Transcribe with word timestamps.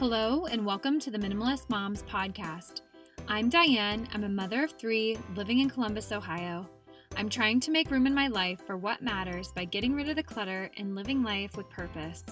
Hello, 0.00 0.46
and 0.46 0.64
welcome 0.64 0.98
to 0.98 1.10
the 1.10 1.18
Minimalist 1.18 1.68
Moms 1.68 2.04
Podcast. 2.04 2.80
I'm 3.28 3.50
Diane. 3.50 4.08
I'm 4.14 4.24
a 4.24 4.30
mother 4.30 4.64
of 4.64 4.72
three 4.72 5.18
living 5.36 5.58
in 5.58 5.68
Columbus, 5.68 6.10
Ohio. 6.10 6.66
I'm 7.18 7.28
trying 7.28 7.60
to 7.60 7.70
make 7.70 7.90
room 7.90 8.06
in 8.06 8.14
my 8.14 8.26
life 8.26 8.62
for 8.66 8.78
what 8.78 9.02
matters 9.02 9.52
by 9.52 9.66
getting 9.66 9.94
rid 9.94 10.08
of 10.08 10.16
the 10.16 10.22
clutter 10.22 10.70
and 10.78 10.94
living 10.94 11.22
life 11.22 11.54
with 11.54 11.68
purpose. 11.68 12.24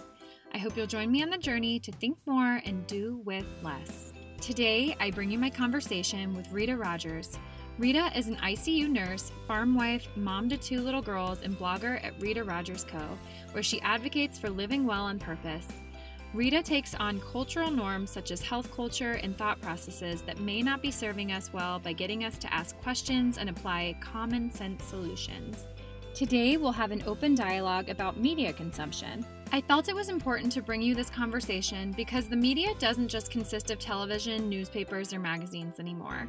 I 0.54 0.56
hope 0.56 0.78
you'll 0.78 0.86
join 0.86 1.12
me 1.12 1.22
on 1.22 1.28
the 1.28 1.36
journey 1.36 1.78
to 1.80 1.92
think 1.92 2.16
more 2.24 2.62
and 2.64 2.86
do 2.86 3.20
with 3.26 3.44
less. 3.62 4.14
Today, 4.40 4.96
I 4.98 5.10
bring 5.10 5.30
you 5.30 5.38
my 5.38 5.50
conversation 5.50 6.32
with 6.32 6.50
Rita 6.50 6.74
Rogers. 6.74 7.38
Rita 7.76 8.10
is 8.16 8.28
an 8.28 8.36
ICU 8.36 8.88
nurse, 8.88 9.30
farm 9.46 9.74
wife, 9.74 10.08
mom 10.16 10.48
to 10.48 10.56
two 10.56 10.80
little 10.80 11.02
girls, 11.02 11.42
and 11.42 11.58
blogger 11.58 12.02
at 12.02 12.18
Rita 12.18 12.44
Rogers 12.44 12.84
Co., 12.84 13.18
where 13.52 13.62
she 13.62 13.78
advocates 13.82 14.38
for 14.38 14.48
living 14.48 14.86
well 14.86 15.02
on 15.02 15.18
purpose. 15.18 15.68
Rita 16.34 16.62
takes 16.62 16.94
on 16.94 17.20
cultural 17.20 17.70
norms 17.70 18.10
such 18.10 18.30
as 18.30 18.42
health 18.42 18.70
culture 18.70 19.12
and 19.12 19.36
thought 19.36 19.62
processes 19.62 20.20
that 20.22 20.40
may 20.40 20.60
not 20.60 20.82
be 20.82 20.90
serving 20.90 21.32
us 21.32 21.52
well 21.54 21.78
by 21.78 21.94
getting 21.94 22.24
us 22.24 22.36
to 22.38 22.52
ask 22.52 22.76
questions 22.78 23.38
and 23.38 23.48
apply 23.48 23.96
common 24.00 24.52
sense 24.52 24.84
solutions. 24.84 25.66
Today, 26.12 26.58
we'll 26.58 26.72
have 26.72 26.90
an 26.90 27.02
open 27.06 27.34
dialogue 27.34 27.88
about 27.88 28.18
media 28.18 28.52
consumption. 28.52 29.24
I 29.52 29.62
felt 29.62 29.88
it 29.88 29.94
was 29.94 30.10
important 30.10 30.52
to 30.52 30.60
bring 30.60 30.82
you 30.82 30.94
this 30.94 31.08
conversation 31.08 31.92
because 31.92 32.28
the 32.28 32.36
media 32.36 32.74
doesn't 32.78 33.08
just 33.08 33.30
consist 33.30 33.70
of 33.70 33.78
television, 33.78 34.50
newspapers, 34.50 35.14
or 35.14 35.20
magazines 35.20 35.80
anymore. 35.80 36.28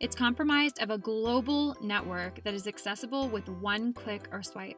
It's 0.00 0.16
comprised 0.16 0.82
of 0.82 0.90
a 0.90 0.98
global 0.98 1.76
network 1.80 2.42
that 2.42 2.54
is 2.54 2.66
accessible 2.66 3.28
with 3.28 3.48
one 3.48 3.92
click 3.92 4.26
or 4.32 4.42
swipe. 4.42 4.76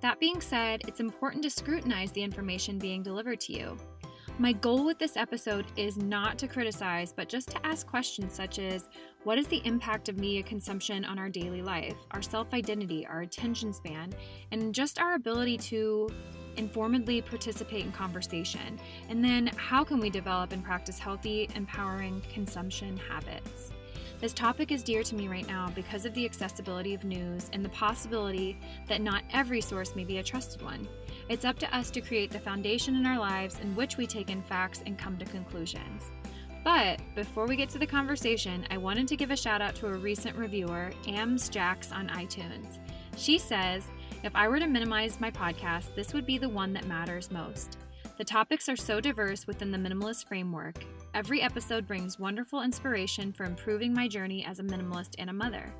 That 0.00 0.20
being 0.20 0.40
said, 0.40 0.82
it's 0.86 1.00
important 1.00 1.42
to 1.42 1.50
scrutinize 1.50 2.12
the 2.12 2.22
information 2.22 2.78
being 2.78 3.02
delivered 3.02 3.40
to 3.40 3.52
you. 3.52 3.76
My 4.40 4.52
goal 4.52 4.84
with 4.84 5.00
this 5.00 5.16
episode 5.16 5.66
is 5.76 5.96
not 5.96 6.38
to 6.38 6.46
criticize, 6.46 7.12
but 7.12 7.28
just 7.28 7.50
to 7.50 7.66
ask 7.66 7.84
questions 7.84 8.32
such 8.32 8.60
as 8.60 8.88
what 9.24 9.36
is 9.36 9.48
the 9.48 9.60
impact 9.64 10.08
of 10.08 10.16
media 10.16 10.44
consumption 10.44 11.04
on 11.04 11.18
our 11.18 11.28
daily 11.28 11.60
life, 11.60 11.96
our 12.12 12.22
self 12.22 12.54
identity, 12.54 13.04
our 13.04 13.22
attention 13.22 13.72
span, 13.72 14.12
and 14.52 14.72
just 14.72 15.00
our 15.00 15.14
ability 15.14 15.58
to 15.58 16.08
informedly 16.56 17.20
participate 17.20 17.84
in 17.84 17.90
conversation? 17.90 18.78
And 19.08 19.24
then 19.24 19.48
how 19.56 19.82
can 19.82 19.98
we 19.98 20.08
develop 20.08 20.52
and 20.52 20.62
practice 20.62 21.00
healthy, 21.00 21.50
empowering 21.56 22.22
consumption 22.32 22.96
habits? 22.96 23.72
This 24.20 24.32
topic 24.32 24.72
is 24.72 24.82
dear 24.82 25.04
to 25.04 25.14
me 25.14 25.28
right 25.28 25.46
now 25.46 25.70
because 25.76 26.04
of 26.04 26.12
the 26.12 26.24
accessibility 26.24 26.92
of 26.92 27.04
news 27.04 27.50
and 27.52 27.64
the 27.64 27.68
possibility 27.68 28.58
that 28.88 29.00
not 29.00 29.22
every 29.32 29.60
source 29.60 29.94
may 29.94 30.02
be 30.02 30.18
a 30.18 30.24
trusted 30.24 30.60
one. 30.60 30.88
It's 31.28 31.44
up 31.44 31.56
to 31.60 31.76
us 31.76 31.88
to 31.92 32.00
create 32.00 32.32
the 32.32 32.40
foundation 32.40 32.96
in 32.96 33.06
our 33.06 33.18
lives 33.18 33.60
in 33.60 33.76
which 33.76 33.96
we 33.96 34.08
take 34.08 34.28
in 34.28 34.42
facts 34.42 34.82
and 34.86 34.98
come 34.98 35.18
to 35.18 35.24
conclusions. 35.24 36.10
But 36.64 37.00
before 37.14 37.46
we 37.46 37.54
get 37.54 37.68
to 37.70 37.78
the 37.78 37.86
conversation, 37.86 38.66
I 38.72 38.76
wanted 38.76 39.06
to 39.06 39.16
give 39.16 39.30
a 39.30 39.36
shout 39.36 39.62
out 39.62 39.76
to 39.76 39.86
a 39.86 39.96
recent 39.96 40.34
reviewer, 40.34 40.90
Ams 41.06 41.48
Jax 41.48 41.92
on 41.92 42.08
iTunes. 42.08 42.80
She 43.16 43.38
says, 43.38 43.84
If 44.24 44.34
I 44.34 44.48
were 44.48 44.58
to 44.58 44.66
minimize 44.66 45.20
my 45.20 45.30
podcast, 45.30 45.94
this 45.94 46.12
would 46.12 46.26
be 46.26 46.38
the 46.38 46.48
one 46.48 46.72
that 46.72 46.88
matters 46.88 47.30
most. 47.30 47.78
The 48.16 48.24
topics 48.24 48.68
are 48.68 48.76
so 48.76 49.00
diverse 49.00 49.46
within 49.46 49.70
the 49.70 49.78
minimalist 49.78 50.26
framework. 50.26 50.84
Every 51.18 51.42
episode 51.42 51.84
brings 51.84 52.16
wonderful 52.16 52.62
inspiration 52.62 53.32
for 53.32 53.42
improving 53.42 53.92
my 53.92 54.06
journey 54.06 54.44
as 54.44 54.60
a 54.60 54.62
minimalist 54.62 55.16
and 55.18 55.28
a 55.28 55.32
mother. 55.32 55.74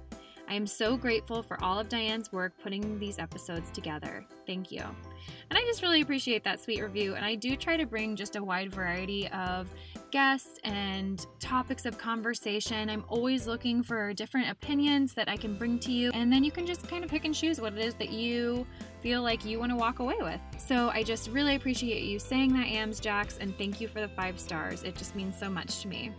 I 0.48 0.54
am 0.54 0.66
so 0.66 0.96
grateful 0.96 1.44
for 1.44 1.62
all 1.62 1.78
of 1.78 1.88
Diane's 1.88 2.32
work 2.32 2.54
putting 2.60 2.98
these 2.98 3.20
episodes 3.20 3.70
together. 3.70 4.26
Thank 4.48 4.72
you. 4.72 4.80
And 4.80 5.56
I 5.56 5.60
just 5.60 5.80
really 5.80 6.00
appreciate 6.00 6.42
that 6.42 6.58
sweet 6.58 6.82
review. 6.82 7.14
And 7.14 7.24
I 7.24 7.36
do 7.36 7.54
try 7.54 7.76
to 7.76 7.86
bring 7.86 8.16
just 8.16 8.34
a 8.34 8.42
wide 8.42 8.74
variety 8.74 9.28
of 9.28 9.68
guests 10.10 10.58
and 10.64 11.26
topics 11.40 11.86
of 11.86 11.98
conversation. 11.98 12.88
I'm 12.90 13.04
always 13.08 13.46
looking 13.46 13.82
for 13.82 14.12
different 14.14 14.50
opinions 14.50 15.14
that 15.14 15.28
I 15.28 15.36
can 15.36 15.54
bring 15.54 15.78
to 15.80 15.92
you. 15.92 16.10
And 16.14 16.32
then 16.32 16.44
you 16.44 16.50
can 16.50 16.66
just 16.66 16.88
kind 16.88 17.04
of 17.04 17.10
pick 17.10 17.24
and 17.24 17.34
choose 17.34 17.60
what 17.60 17.74
it 17.74 17.78
is 17.78 17.94
that 17.94 18.10
you 18.10 18.66
feel 19.00 19.22
like 19.22 19.44
you 19.44 19.58
want 19.58 19.70
to 19.72 19.76
walk 19.76 19.98
away 19.98 20.16
with. 20.20 20.40
So 20.58 20.88
I 20.90 21.02
just 21.02 21.30
really 21.30 21.54
appreciate 21.54 22.02
you 22.02 22.18
saying 22.18 22.52
that, 22.54 22.66
Ams 22.66 23.00
Jax, 23.00 23.38
and 23.38 23.56
thank 23.58 23.80
you 23.80 23.88
for 23.88 24.00
the 24.00 24.08
five 24.08 24.38
stars. 24.40 24.82
It 24.82 24.96
just 24.96 25.14
means 25.14 25.38
so 25.38 25.48
much 25.48 25.80
to 25.82 25.88
me. 25.88 26.12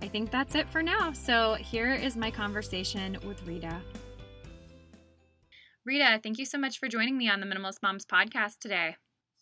I 0.00 0.08
think 0.08 0.30
that's 0.30 0.54
it 0.54 0.68
for 0.68 0.82
now. 0.82 1.12
So 1.12 1.54
here 1.54 1.92
is 1.94 2.16
my 2.16 2.30
conversation 2.30 3.16
with 3.26 3.42
Rita. 3.46 3.80
Rita, 5.84 6.20
thank 6.22 6.38
you 6.38 6.44
so 6.44 6.58
much 6.58 6.78
for 6.78 6.88
joining 6.88 7.18
me 7.18 7.28
on 7.28 7.40
the 7.40 7.46
Minimalist 7.46 7.82
Moms 7.82 8.06
podcast 8.06 8.58
today. 8.60 8.96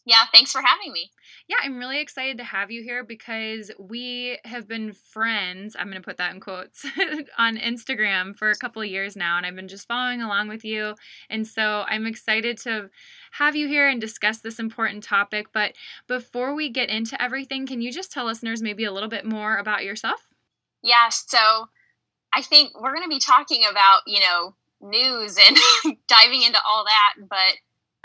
Yeah, 0.07 0.25
thanks 0.33 0.51
for 0.51 0.63
having 0.63 0.93
me. 0.93 1.11
Yeah, 1.47 1.57
I'm 1.63 1.79
really 1.79 2.01
excited 2.01 2.39
to 2.39 2.45
have 2.45 2.71
you 2.71 2.83
here 2.83 3.05
because 3.05 3.71
we 3.79 4.39
have 4.45 4.67
been 4.67 4.93
friends, 4.93 5.77
I'm 5.79 5.91
going 5.91 6.01
to 6.01 6.07
put 6.07 6.17
that 6.17 6.33
in 6.35 6.41
quotes, 6.41 6.87
on 7.39 7.59
Instagram 7.59 8.35
for 8.35 8.51
a 8.51 8.57
couple 8.57 8.81
of 8.81 8.89
years 8.89 9.15
now, 9.15 9.37
and 9.37 9.45
I've 9.45 9.55
been 9.55 9.69
just 9.69 9.87
following 9.87 10.23
along 10.23 10.49
with 10.49 10.65
you. 10.65 10.95
And 11.29 11.47
so 11.47 11.85
I'm 11.87 12.07
excited 12.07 12.57
to 12.63 12.89
have 13.33 13.57
you 13.57 13.69
here 13.69 13.89
and 13.89 14.01
discuss 14.01 14.39
this 14.39 14.59
important 14.59 15.05
topic. 15.05 15.49
But 15.53 15.75
before 16.07 16.55
we 16.55 16.71
get 16.71 16.89
into 16.89 17.21
everything, 17.23 17.67
can 17.67 17.83
you 17.83 17.93
just 17.93 18.11
tell 18.11 18.25
listeners 18.25 18.63
maybe 18.63 18.85
a 18.85 18.93
little 18.93 19.09
bit 19.09 19.27
more 19.27 19.59
about 19.59 19.85
yourself? 19.85 20.21
Yeah, 20.83 21.11
so 21.11 21.69
I 22.33 22.41
think 22.41 22.81
we're 22.81 22.95
going 22.95 23.05
to 23.05 23.09
be 23.09 23.21
talking 23.21 23.65
about, 23.71 24.01
you 24.07 24.21
know, 24.21 24.55
news 24.81 25.37
and 25.37 25.99
diving 26.09 26.43
into 26.43 26.59
all 26.67 26.85
that, 26.85 27.29
but 27.29 27.59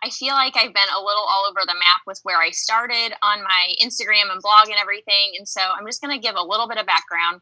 I 0.05 0.09
feel 0.11 0.35
like 0.35 0.55
I've 0.55 0.73
been 0.73 0.93
a 0.95 0.99
little 1.01 1.25
all 1.27 1.47
over 1.49 1.61
the 1.65 1.73
map 1.73 2.01
with 2.05 2.19
where 2.21 2.39
I 2.39 2.51
started 2.51 3.13
on 3.23 3.41
my 3.41 3.73
Instagram 3.83 4.31
and 4.31 4.39
blog 4.39 4.67
and 4.67 4.77
everything. 4.79 5.33
And 5.35 5.47
so 5.47 5.61
I'm 5.61 5.85
just 5.87 5.99
going 5.99 6.15
to 6.15 6.21
give 6.21 6.35
a 6.35 6.45
little 6.45 6.67
bit 6.67 6.77
of 6.77 6.85
background. 6.85 7.41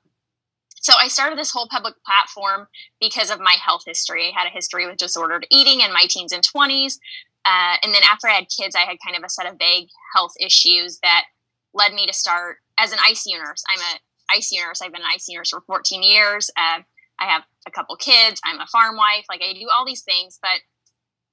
So 0.69 0.93
I 0.97 1.09
started 1.09 1.37
this 1.37 1.51
whole 1.51 1.67
public 1.69 1.95
platform 2.05 2.67
because 3.01 3.31
of 3.31 3.41
my 3.41 3.57
health 3.61 3.81
history. 3.85 4.31
I 4.33 4.39
had 4.39 4.47
a 4.47 4.53
history 4.53 4.87
with 4.87 4.95
disordered 4.95 5.45
eating 5.51 5.81
in 5.81 5.91
my 5.91 6.05
teens 6.07 6.31
and 6.31 6.41
20s. 6.41 6.99
Uh, 7.43 7.75
and 7.83 7.93
then 7.93 8.01
after 8.09 8.29
I 8.29 8.33
had 8.33 8.47
kids, 8.47 8.77
I 8.77 8.87
had 8.87 8.95
kind 9.05 9.17
of 9.17 9.25
a 9.25 9.29
set 9.29 9.45
of 9.45 9.59
vague 9.59 9.89
health 10.15 10.31
issues 10.39 10.99
that 11.03 11.25
led 11.73 11.93
me 11.93 12.07
to 12.07 12.13
start 12.13 12.57
as 12.77 12.93
an 12.93 12.99
ICU 12.99 13.43
nurse. 13.43 13.61
I'm 13.67 13.79
a 13.79 14.39
ICU 14.39 14.63
nurse. 14.65 14.81
I've 14.81 14.93
been 14.93 15.01
an 15.01 15.19
ICU 15.19 15.35
nurse 15.35 15.49
for 15.49 15.61
14 15.67 16.01
years. 16.01 16.49
Uh, 16.55 16.79
I 17.19 17.25
have 17.25 17.43
a 17.67 17.71
couple 17.71 17.97
kids. 17.97 18.39
I'm 18.45 18.59
a 18.61 18.67
farm 18.67 18.95
wife. 18.95 19.25
Like 19.27 19.41
I 19.41 19.51
do 19.51 19.67
all 19.69 19.85
these 19.85 20.03
things, 20.03 20.39
but 20.41 20.61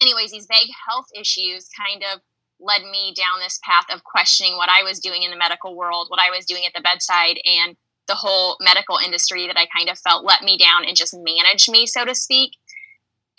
anyways, 0.01 0.31
these 0.31 0.47
vague 0.47 0.71
health 0.89 1.07
issues 1.15 1.69
kind 1.77 2.03
of 2.13 2.21
led 2.61 2.83
me 2.83 3.15
down 3.17 3.41
this 3.41 3.59
path 3.65 3.87
of 3.93 4.05
questioning 4.05 4.57
what 4.57 4.69
I 4.69 4.83
was 4.83 5.01
doing 5.01 5.23
in 5.23 5.31
the 5.31 5.37
medical 5.37 5.77
world, 5.77 6.09
what 6.09 6.21
I 6.21 6.31
was 6.31 6.45
doing 6.45 6.65
at 6.67 6.73
the 6.75 6.83
bedside, 6.83 7.39
and 7.45 7.77
the 8.07 8.15
whole 8.15 8.57
medical 8.61 8.99
industry 8.99 9.47
that 9.47 9.57
I 9.57 9.67
kind 9.75 9.89
of 9.89 9.99
felt 9.99 10.25
let 10.25 10.43
me 10.43 10.59
down 10.59 10.85
and 10.85 10.97
just 10.97 11.17
managed 11.17 11.71
me, 11.71 11.87
so 11.87 12.05
to 12.05 12.15
speak. 12.15 12.57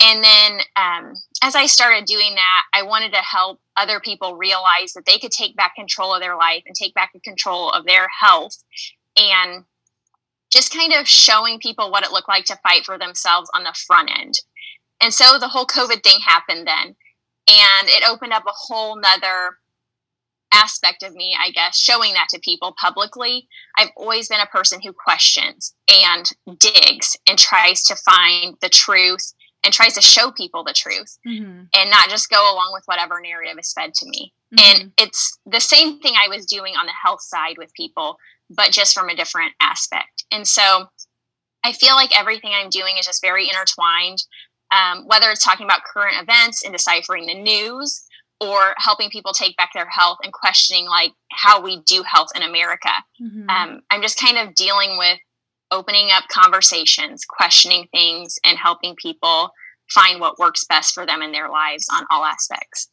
And 0.02 0.24
then 0.24 0.60
um, 0.76 1.12
as 1.42 1.54
I 1.54 1.66
started 1.66 2.06
doing 2.06 2.34
that, 2.34 2.62
I 2.74 2.82
wanted 2.82 3.12
to 3.12 3.18
help 3.18 3.60
other 3.76 4.00
people 4.00 4.36
realize 4.36 4.94
that 4.94 5.04
they 5.06 5.18
could 5.18 5.30
take 5.30 5.56
back 5.56 5.76
control 5.76 6.14
of 6.14 6.20
their 6.20 6.36
life 6.36 6.62
and 6.66 6.74
take 6.74 6.94
back 6.94 7.12
control 7.22 7.70
of 7.70 7.84
their 7.84 8.08
health 8.20 8.56
and 9.16 9.64
just 10.50 10.74
kind 10.74 10.92
of 10.92 11.06
showing 11.06 11.58
people 11.60 11.90
what 11.90 12.04
it 12.04 12.10
looked 12.10 12.28
like 12.28 12.44
to 12.46 12.58
fight 12.62 12.84
for 12.84 12.98
themselves 12.98 13.48
on 13.54 13.62
the 13.62 13.74
front 13.86 14.10
end. 14.10 14.34
And 15.02 15.12
so 15.12 15.38
the 15.38 15.48
whole 15.48 15.66
COVID 15.66 16.02
thing 16.02 16.20
happened 16.24 16.66
then. 16.66 16.96
And 17.48 17.88
it 17.88 18.08
opened 18.08 18.32
up 18.32 18.44
a 18.46 18.52
whole 18.54 18.96
nother 18.96 19.58
aspect 20.54 21.02
of 21.02 21.14
me, 21.14 21.36
I 21.38 21.50
guess, 21.50 21.76
showing 21.76 22.12
that 22.14 22.28
to 22.30 22.40
people 22.40 22.74
publicly. 22.80 23.48
I've 23.76 23.90
always 23.96 24.28
been 24.28 24.40
a 24.40 24.46
person 24.46 24.80
who 24.80 24.92
questions 24.92 25.74
and 25.90 26.24
digs 26.58 27.16
and 27.26 27.38
tries 27.38 27.82
to 27.84 27.96
find 27.96 28.56
the 28.60 28.68
truth 28.68 29.32
and 29.64 29.72
tries 29.72 29.94
to 29.94 30.02
show 30.02 30.30
people 30.30 30.62
the 30.64 30.74
truth 30.74 31.18
mm-hmm. 31.26 31.62
and 31.74 31.90
not 31.90 32.08
just 32.08 32.30
go 32.30 32.52
along 32.52 32.70
with 32.72 32.82
whatever 32.86 33.20
narrative 33.20 33.56
is 33.58 33.72
fed 33.72 33.94
to 33.94 34.06
me. 34.08 34.32
Mm-hmm. 34.54 34.82
And 34.82 34.92
it's 34.98 35.38
the 35.46 35.60
same 35.60 35.98
thing 36.00 36.14
I 36.14 36.28
was 36.28 36.46
doing 36.46 36.74
on 36.74 36.86
the 36.86 36.92
health 37.02 37.22
side 37.22 37.56
with 37.58 37.72
people, 37.74 38.16
but 38.50 38.72
just 38.72 38.94
from 38.94 39.08
a 39.08 39.16
different 39.16 39.52
aspect. 39.60 40.24
And 40.30 40.46
so 40.46 40.86
I 41.64 41.72
feel 41.72 41.94
like 41.94 42.16
everything 42.16 42.52
I'm 42.54 42.70
doing 42.70 42.96
is 42.98 43.06
just 43.06 43.22
very 43.22 43.48
intertwined 43.48 44.18
um, 44.72 45.06
whether 45.06 45.30
it's 45.30 45.44
talking 45.44 45.64
about 45.64 45.82
current 45.84 46.16
events 46.20 46.64
and 46.64 46.72
deciphering 46.72 47.26
the 47.26 47.34
news 47.34 48.04
or 48.40 48.74
helping 48.78 49.10
people 49.10 49.32
take 49.32 49.56
back 49.56 49.70
their 49.74 49.88
health 49.88 50.18
and 50.24 50.32
questioning 50.32 50.86
like 50.86 51.12
how 51.30 51.60
we 51.60 51.80
do 51.82 52.02
health 52.02 52.28
in 52.34 52.42
america 52.42 52.90
mm-hmm. 53.20 53.48
um, 53.48 53.80
i'm 53.90 54.02
just 54.02 54.18
kind 54.18 54.38
of 54.38 54.54
dealing 54.54 54.98
with 54.98 55.18
opening 55.70 56.10
up 56.10 56.24
conversations 56.28 57.24
questioning 57.24 57.86
things 57.92 58.38
and 58.44 58.58
helping 58.58 58.94
people 58.96 59.50
find 59.90 60.20
what 60.20 60.38
works 60.38 60.64
best 60.68 60.94
for 60.94 61.06
them 61.06 61.22
in 61.22 61.32
their 61.32 61.48
lives 61.48 61.86
on 61.92 62.04
all 62.10 62.24
aspects 62.24 62.88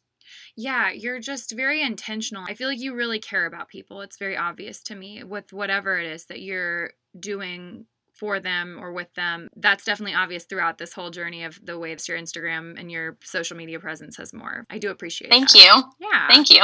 yeah, 0.56 0.90
you're 0.90 1.20
just 1.20 1.52
very 1.52 1.80
intentional. 1.80 2.44
I 2.46 2.54
feel 2.54 2.68
like 2.68 2.80
you 2.80 2.94
really 2.94 3.18
care 3.18 3.46
about 3.46 3.68
people. 3.68 4.02
It's 4.02 4.18
very 4.18 4.36
obvious 4.36 4.82
to 4.82 4.94
me 4.94 5.24
with 5.24 5.54
whatever 5.54 5.98
it 5.98 6.06
is 6.06 6.26
that 6.26 6.42
you're 6.42 6.90
doing 7.18 7.86
for 8.20 8.38
them 8.38 8.78
or 8.78 8.92
with 8.92 9.12
them. 9.14 9.48
That's 9.56 9.84
definitely 9.84 10.14
obvious 10.14 10.44
throughout 10.44 10.78
this 10.78 10.92
whole 10.92 11.10
journey 11.10 11.42
of 11.42 11.58
the 11.64 11.78
way 11.78 11.94
that 11.94 12.06
your 12.06 12.18
Instagram 12.18 12.78
and 12.78 12.92
your 12.92 13.16
social 13.24 13.56
media 13.56 13.80
presence 13.80 14.18
has 14.18 14.32
more. 14.32 14.66
I 14.70 14.78
do 14.78 14.90
appreciate 14.90 15.30
Thank 15.30 15.50
that. 15.52 15.58
you. 15.58 16.08
Yeah. 16.08 16.28
Thank 16.28 16.50
you. 16.50 16.60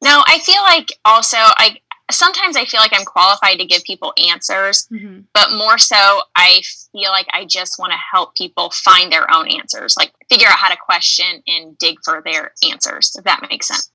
No, 0.00 0.22
I 0.28 0.38
feel 0.38 0.62
like 0.62 0.90
also 1.04 1.36
I 1.38 1.78
sometimes 2.10 2.56
I 2.56 2.64
feel 2.66 2.80
like 2.80 2.92
I'm 2.94 3.04
qualified 3.04 3.58
to 3.58 3.66
give 3.66 3.82
people 3.82 4.12
answers, 4.30 4.86
mm-hmm. 4.92 5.22
but 5.34 5.50
more 5.52 5.76
so, 5.78 6.20
I 6.36 6.62
feel 6.92 7.10
like 7.10 7.26
I 7.32 7.44
just 7.44 7.78
want 7.78 7.92
to 7.92 7.98
help 8.12 8.34
people 8.34 8.70
find 8.70 9.10
their 9.12 9.30
own 9.32 9.48
answers, 9.48 9.96
like 9.98 10.12
figure 10.30 10.46
out 10.46 10.58
how 10.58 10.68
to 10.68 10.76
question 10.76 11.42
and 11.46 11.76
dig 11.78 11.96
for 12.04 12.22
their 12.24 12.52
answers, 12.70 13.14
if 13.18 13.24
that 13.24 13.46
makes 13.50 13.68
sense. 13.68 13.90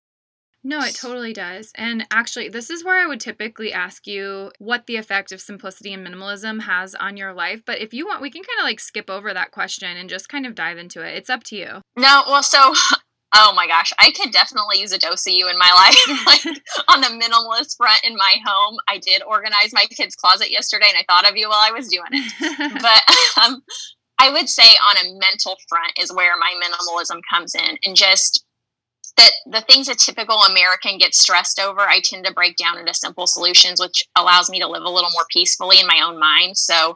No, 0.64 0.80
it 0.82 0.96
totally 0.96 1.34
does. 1.34 1.72
And 1.76 2.06
actually, 2.10 2.48
this 2.48 2.70
is 2.70 2.84
where 2.84 2.98
I 2.98 3.06
would 3.06 3.20
typically 3.20 3.74
ask 3.74 4.08
you 4.08 4.52
what 4.60 4.88
the 4.88 4.96
effect 4.96 5.32
of 5.32 5.42
simplicity 5.42 5.94
and 5.94 6.06
minimalism 6.08 6.62
has 6.62 6.96
on 6.96 7.18
your 7.18 7.34
life. 7.34 7.62
But 7.66 7.82
if 7.82 7.94
you 7.94 8.08
want, 8.08 8.22
we 8.22 8.32
can 8.32 8.44
kind 8.44 8.60
of 8.60 8.64
like 8.64 8.80
skip 8.80 9.10
over 9.10 9.34
that 9.34 9.52
question 9.52 9.98
and 9.98 10.10
just 10.10 10.30
kind 10.30 10.46
of 10.46 10.56
dive 10.56 10.78
into 10.78 11.02
it. 11.02 11.18
It's 11.18 11.30
up 11.30 11.44
to 11.46 11.58
you. 11.58 11.82
No, 11.98 12.24
well, 12.28 12.44
so 12.44 12.74
Oh 13.36 13.52
my 13.56 13.66
gosh, 13.66 13.92
I 13.98 14.12
could 14.12 14.32
definitely 14.32 14.80
use 14.80 14.92
a 14.92 15.00
dose 15.00 15.26
of 15.26 15.34
you 15.34 15.50
in 15.50 15.58
my 15.58 15.72
life. 16.08 16.26
like 16.28 16.46
on 16.88 17.02
the 17.02 17.08
minimalist 17.08 17.78
front 17.78 18.04
in 18.04 18.16
my 18.16 18.36
home, 18.46 18.78
I 18.88 19.00
did 19.00 19.24
organize 19.24 19.74
my 19.74 19.86
kids' 19.90 20.16
closet 20.16 20.52
yesterday, 20.52 20.86
and 20.88 20.98
I 20.98 21.06
thought 21.10 21.30
of 21.30 21.36
you 21.36 21.50
while 21.50 21.62
I 21.62 21.72
was 21.72 21.88
doing 21.88 22.06
it. 22.12 22.82
but 22.82 23.44
um, 23.44 23.64
I 24.20 24.30
would 24.30 24.48
say 24.48 24.64
on 24.64 24.98
a 24.98 25.20
mental 25.20 25.58
front 25.68 25.94
is 26.00 26.14
where 26.14 26.38
my 26.38 26.54
minimalism 26.64 27.22
comes 27.34 27.56
in, 27.56 27.78
and 27.84 27.96
just 27.96 28.46
that 29.18 29.32
the 29.46 29.62
things 29.62 29.88
a 29.88 29.96
typical 29.96 30.38
American 30.42 30.98
gets 30.98 31.20
stressed 31.20 31.60
over, 31.60 31.82
I 31.82 32.00
tend 32.04 32.26
to 32.26 32.34
break 32.34 32.58
down 32.58 32.80
into 32.80 32.94
simple 32.94 33.28
solutions, 33.28 33.80
which 33.80 34.04
allows 34.16 34.50
me 34.50 34.60
to 34.60 34.68
live 34.68 34.84
a 34.84 34.90
little 34.90 35.12
more 35.14 35.26
peacefully 35.32 35.80
in 35.80 35.88
my 35.88 36.02
own 36.04 36.20
mind. 36.20 36.58
So 36.58 36.96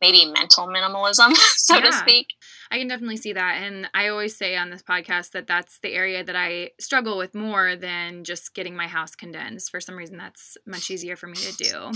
maybe 0.00 0.26
mental 0.26 0.66
minimalism, 0.66 1.34
so 1.56 1.76
yeah. 1.76 1.82
to 1.82 1.92
speak. 1.92 2.28
I 2.70 2.78
can 2.78 2.88
definitely 2.88 3.16
see 3.16 3.32
that. 3.32 3.62
And 3.62 3.88
I 3.94 4.08
always 4.08 4.36
say 4.36 4.56
on 4.56 4.70
this 4.70 4.82
podcast 4.82 5.32
that 5.32 5.46
that's 5.46 5.80
the 5.80 5.92
area 5.92 6.22
that 6.22 6.36
I 6.36 6.70
struggle 6.78 7.18
with 7.18 7.34
more 7.34 7.76
than 7.76 8.24
just 8.24 8.54
getting 8.54 8.76
my 8.76 8.86
house 8.86 9.14
condensed. 9.14 9.70
For 9.70 9.80
some 9.80 9.96
reason, 9.96 10.18
that's 10.18 10.56
much 10.66 10.90
easier 10.90 11.16
for 11.16 11.26
me 11.26 11.36
to 11.36 11.52
do. 11.56 11.92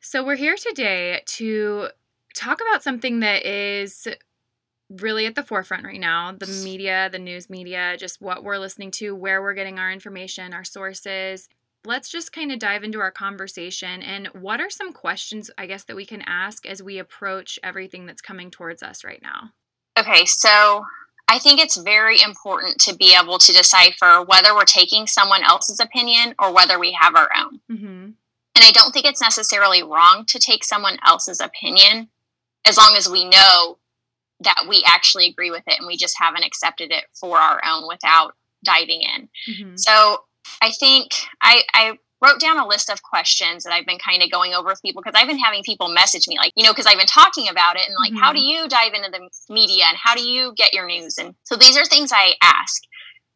So, 0.00 0.24
we're 0.24 0.36
here 0.36 0.56
today 0.56 1.22
to 1.26 1.88
talk 2.34 2.60
about 2.60 2.82
something 2.82 3.20
that 3.20 3.46
is 3.46 4.06
really 4.90 5.26
at 5.26 5.34
the 5.34 5.42
forefront 5.42 5.84
right 5.84 6.00
now 6.00 6.32
the 6.32 6.46
media, 6.64 7.08
the 7.10 7.18
news 7.18 7.48
media, 7.48 7.96
just 7.98 8.20
what 8.20 8.44
we're 8.44 8.58
listening 8.58 8.90
to, 8.92 9.14
where 9.14 9.40
we're 9.40 9.54
getting 9.54 9.78
our 9.78 9.90
information, 9.90 10.54
our 10.54 10.64
sources. 10.64 11.48
Let's 11.86 12.08
just 12.08 12.32
kind 12.32 12.50
of 12.50 12.58
dive 12.58 12.82
into 12.82 13.00
our 13.00 13.10
conversation 13.10 14.02
and 14.02 14.28
what 14.28 14.60
are 14.60 14.70
some 14.70 14.92
questions, 14.92 15.50
I 15.58 15.66
guess, 15.66 15.84
that 15.84 15.96
we 15.96 16.06
can 16.06 16.22
ask 16.22 16.64
as 16.64 16.82
we 16.82 16.98
approach 16.98 17.58
everything 17.62 18.06
that's 18.06 18.22
coming 18.22 18.50
towards 18.50 18.82
us 18.82 19.04
right 19.04 19.20
now? 19.22 19.50
Okay, 19.98 20.24
so 20.24 20.84
I 21.28 21.38
think 21.38 21.60
it's 21.60 21.76
very 21.76 22.20
important 22.22 22.80
to 22.82 22.96
be 22.96 23.14
able 23.20 23.38
to 23.38 23.52
decipher 23.52 24.22
whether 24.26 24.54
we're 24.54 24.64
taking 24.64 25.06
someone 25.06 25.42
else's 25.44 25.80
opinion 25.80 26.34
or 26.38 26.52
whether 26.52 26.78
we 26.78 26.96
have 26.98 27.14
our 27.14 27.28
own. 27.36 27.60
Mm-hmm. 27.70 28.10
And 28.56 28.64
I 28.64 28.70
don't 28.72 28.92
think 28.92 29.06
it's 29.06 29.20
necessarily 29.20 29.82
wrong 29.82 30.24
to 30.28 30.38
take 30.38 30.64
someone 30.64 30.98
else's 31.06 31.40
opinion 31.40 32.08
as 32.66 32.76
long 32.76 32.94
as 32.96 33.08
we 33.08 33.24
know 33.28 33.78
that 34.40 34.66
we 34.68 34.82
actually 34.86 35.26
agree 35.26 35.50
with 35.50 35.62
it 35.66 35.78
and 35.78 35.86
we 35.86 35.96
just 35.96 36.16
haven't 36.18 36.44
accepted 36.44 36.90
it 36.90 37.04
for 37.18 37.38
our 37.38 37.60
own 37.66 37.86
without 37.88 38.34
diving 38.64 39.02
in. 39.02 39.28
Mm-hmm. 39.48 39.76
So 39.76 40.24
I 40.60 40.70
think 40.70 41.12
I, 41.40 41.62
I 41.72 41.98
wrote 42.22 42.40
down 42.40 42.58
a 42.58 42.66
list 42.66 42.90
of 42.90 43.02
questions 43.02 43.64
that 43.64 43.72
I've 43.72 43.86
been 43.86 43.98
kind 43.98 44.22
of 44.22 44.30
going 44.30 44.54
over 44.54 44.68
with 44.68 44.82
people 44.82 45.02
because 45.02 45.20
I've 45.20 45.28
been 45.28 45.38
having 45.38 45.62
people 45.62 45.88
message 45.88 46.26
me, 46.26 46.36
like, 46.38 46.52
you 46.56 46.64
know, 46.64 46.72
because 46.72 46.86
I've 46.86 46.98
been 46.98 47.06
talking 47.06 47.48
about 47.48 47.76
it 47.76 47.86
and 47.86 47.94
like, 47.98 48.12
mm-hmm. 48.12 48.20
how 48.20 48.32
do 48.32 48.38
mm-hmm. 48.38 48.62
you 48.64 48.68
dive 48.68 48.94
into 48.94 49.10
the 49.10 49.28
media 49.52 49.84
and 49.88 49.96
how 50.02 50.14
do 50.14 50.22
you 50.22 50.52
get 50.56 50.72
your 50.72 50.86
news? 50.86 51.18
And 51.18 51.34
so 51.44 51.56
these 51.56 51.76
are 51.76 51.84
things 51.84 52.12
I 52.12 52.34
ask. 52.42 52.82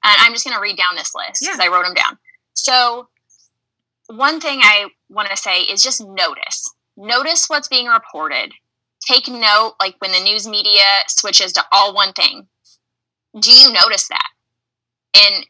And 0.04 0.14
I'm 0.20 0.32
just 0.32 0.44
going 0.44 0.56
to 0.56 0.62
read 0.62 0.76
down 0.76 0.94
this 0.94 1.12
list 1.14 1.40
because 1.40 1.58
yeah. 1.58 1.64
I 1.64 1.68
wrote 1.68 1.84
them 1.84 1.94
down. 1.94 2.18
So, 2.54 3.08
one 4.06 4.40
thing 4.40 4.60
I 4.62 4.86
want 5.10 5.28
to 5.28 5.36
say 5.36 5.60
is 5.60 5.82
just 5.82 6.00
notice. 6.00 6.72
Notice 6.96 7.48
what's 7.48 7.68
being 7.68 7.86
reported. 7.88 8.52
Take 9.06 9.28
note, 9.28 9.74
like 9.80 9.96
when 9.98 10.12
the 10.12 10.20
news 10.20 10.46
media 10.46 10.82
switches 11.08 11.52
to 11.54 11.64
all 11.72 11.94
one 11.94 12.12
thing. 12.12 12.48
Do 13.38 13.52
you 13.52 13.72
notice 13.72 14.08
that? 14.08 14.28
And 15.16 15.46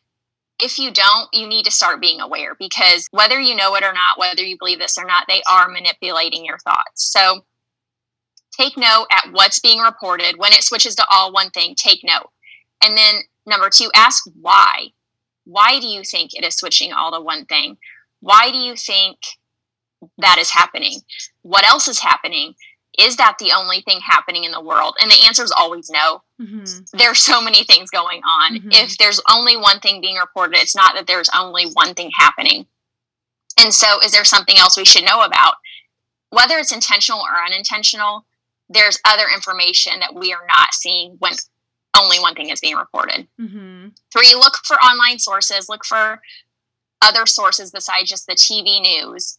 if 0.60 0.78
you 0.78 0.90
don't, 0.90 1.28
you 1.32 1.46
need 1.46 1.64
to 1.64 1.70
start 1.70 2.00
being 2.00 2.20
aware 2.20 2.54
because 2.58 3.06
whether 3.10 3.40
you 3.40 3.54
know 3.54 3.74
it 3.76 3.84
or 3.84 3.92
not, 3.92 4.18
whether 4.18 4.42
you 4.42 4.56
believe 4.58 4.78
this 4.78 4.98
or 4.98 5.04
not, 5.04 5.24
they 5.28 5.42
are 5.48 5.68
manipulating 5.68 6.44
your 6.44 6.58
thoughts. 6.58 7.12
So 7.12 7.44
take 8.58 8.76
note 8.76 9.06
at 9.10 9.32
what's 9.32 9.60
being 9.60 9.80
reported. 9.80 10.36
When 10.36 10.52
it 10.52 10.64
switches 10.64 10.94
to 10.96 11.06
all 11.10 11.32
one 11.32 11.50
thing, 11.50 11.74
take 11.76 12.00
note. 12.04 12.30
And 12.82 12.96
then 12.96 13.22
number 13.46 13.70
two, 13.70 13.90
ask 13.94 14.24
why. 14.40 14.88
Why 15.44 15.80
do 15.80 15.86
you 15.86 16.02
think 16.02 16.34
it 16.34 16.44
is 16.44 16.56
switching 16.56 16.92
all 16.92 17.12
to 17.12 17.20
one 17.20 17.46
thing? 17.46 17.78
Why 18.20 18.50
do 18.50 18.58
you 18.58 18.74
think 18.76 19.18
that 20.18 20.38
is 20.38 20.50
happening? 20.50 21.00
What 21.42 21.66
else 21.66 21.88
is 21.88 22.00
happening? 22.00 22.54
Is 22.98 23.16
that 23.16 23.36
the 23.38 23.52
only 23.52 23.80
thing 23.82 24.00
happening 24.00 24.44
in 24.44 24.50
the 24.50 24.60
world? 24.60 24.96
And 25.00 25.10
the 25.10 25.22
answer 25.26 25.44
is 25.44 25.52
always 25.56 25.88
no. 25.88 26.22
Mm-hmm. 26.40 26.96
There's 26.96 27.20
so 27.20 27.40
many 27.40 27.64
things 27.64 27.90
going 27.90 28.20
on. 28.22 28.56
Mm-hmm. 28.56 28.68
If 28.72 28.98
there's 28.98 29.20
only 29.32 29.56
one 29.56 29.80
thing 29.80 30.00
being 30.00 30.16
reported, 30.16 30.58
it's 30.58 30.74
not 30.74 30.94
that 30.94 31.06
there's 31.06 31.30
only 31.36 31.66
one 31.72 31.94
thing 31.94 32.10
happening. 32.18 32.66
And 33.60 33.72
so, 33.72 34.00
is 34.04 34.12
there 34.12 34.24
something 34.24 34.56
else 34.58 34.76
we 34.76 34.84
should 34.84 35.04
know 35.04 35.22
about? 35.22 35.54
Whether 36.30 36.58
it's 36.58 36.72
intentional 36.72 37.20
or 37.20 37.44
unintentional, 37.44 38.26
there's 38.68 38.98
other 39.04 39.24
information 39.34 40.00
that 40.00 40.14
we 40.14 40.32
are 40.32 40.46
not 40.46 40.74
seeing 40.74 41.16
when 41.18 41.32
only 41.96 42.18
one 42.20 42.34
thing 42.34 42.50
is 42.50 42.60
being 42.60 42.76
reported. 42.76 43.26
Mm-hmm. 43.40 43.88
Three, 44.12 44.34
look 44.34 44.56
for 44.64 44.74
online 44.76 45.18
sources, 45.18 45.68
look 45.68 45.84
for 45.84 46.20
other 47.00 47.26
sources 47.26 47.70
besides 47.70 48.10
just 48.10 48.26
the 48.26 48.34
TV 48.34 48.80
news 48.80 49.37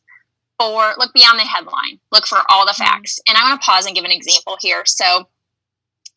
for 0.60 0.94
look 0.98 1.14
beyond 1.14 1.40
the 1.40 1.44
headline, 1.44 2.00
look 2.12 2.28
for 2.28 2.40
all 2.50 2.66
the 2.66 2.72
mm-hmm. 2.72 2.84
facts. 2.84 3.20
And 3.28 3.38
I 3.38 3.44
want 3.44 3.62
to 3.62 3.66
pause 3.66 3.86
and 3.86 3.96
give 3.96 4.06
an 4.06 4.12
example 4.12 4.58
here. 4.60 4.84
So, 4.86 5.30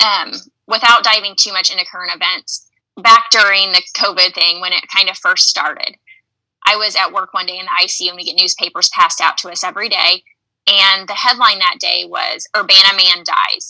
um, 0.05 0.33
without 0.67 1.05
diving 1.05 1.35
too 1.39 1.53
much 1.53 1.71
into 1.71 1.85
current 1.85 2.13
events, 2.15 2.69
back 2.97 3.31
during 3.31 3.73
the 3.73 3.83
COVID 3.97 4.35
thing, 4.35 4.61
when 4.61 4.73
it 4.73 4.85
kind 4.95 5.09
of 5.09 5.17
first 5.17 5.49
started, 5.49 5.97
I 6.67 6.77
was 6.77 6.97
at 6.97 7.13
work 7.13 7.33
one 7.35 7.47
day 7.47 7.59
in 7.59 7.67
the 7.67 7.87
ICU 7.87 8.09
and 8.09 8.17
we 8.17 8.25
get 8.25 8.41
newspapers 8.41 8.89
passed 8.91 9.21
out 9.21 9.39
to 9.39 9.51
us 9.51 9.65
every 9.65 9.89
day. 9.89 10.23
And 10.67 11.09
the 11.09 11.15
headline 11.15 11.59
that 11.59 11.79
day 11.81 12.05
was 12.07 12.47
Urbana 12.57 12.97
Man 12.97 13.25
Dies. 13.25 13.69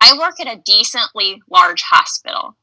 I 0.00 0.16
work 0.18 0.40
at 0.40 0.52
a 0.52 0.60
decently 0.64 1.42
large 1.50 1.82
hospital. 1.82 2.56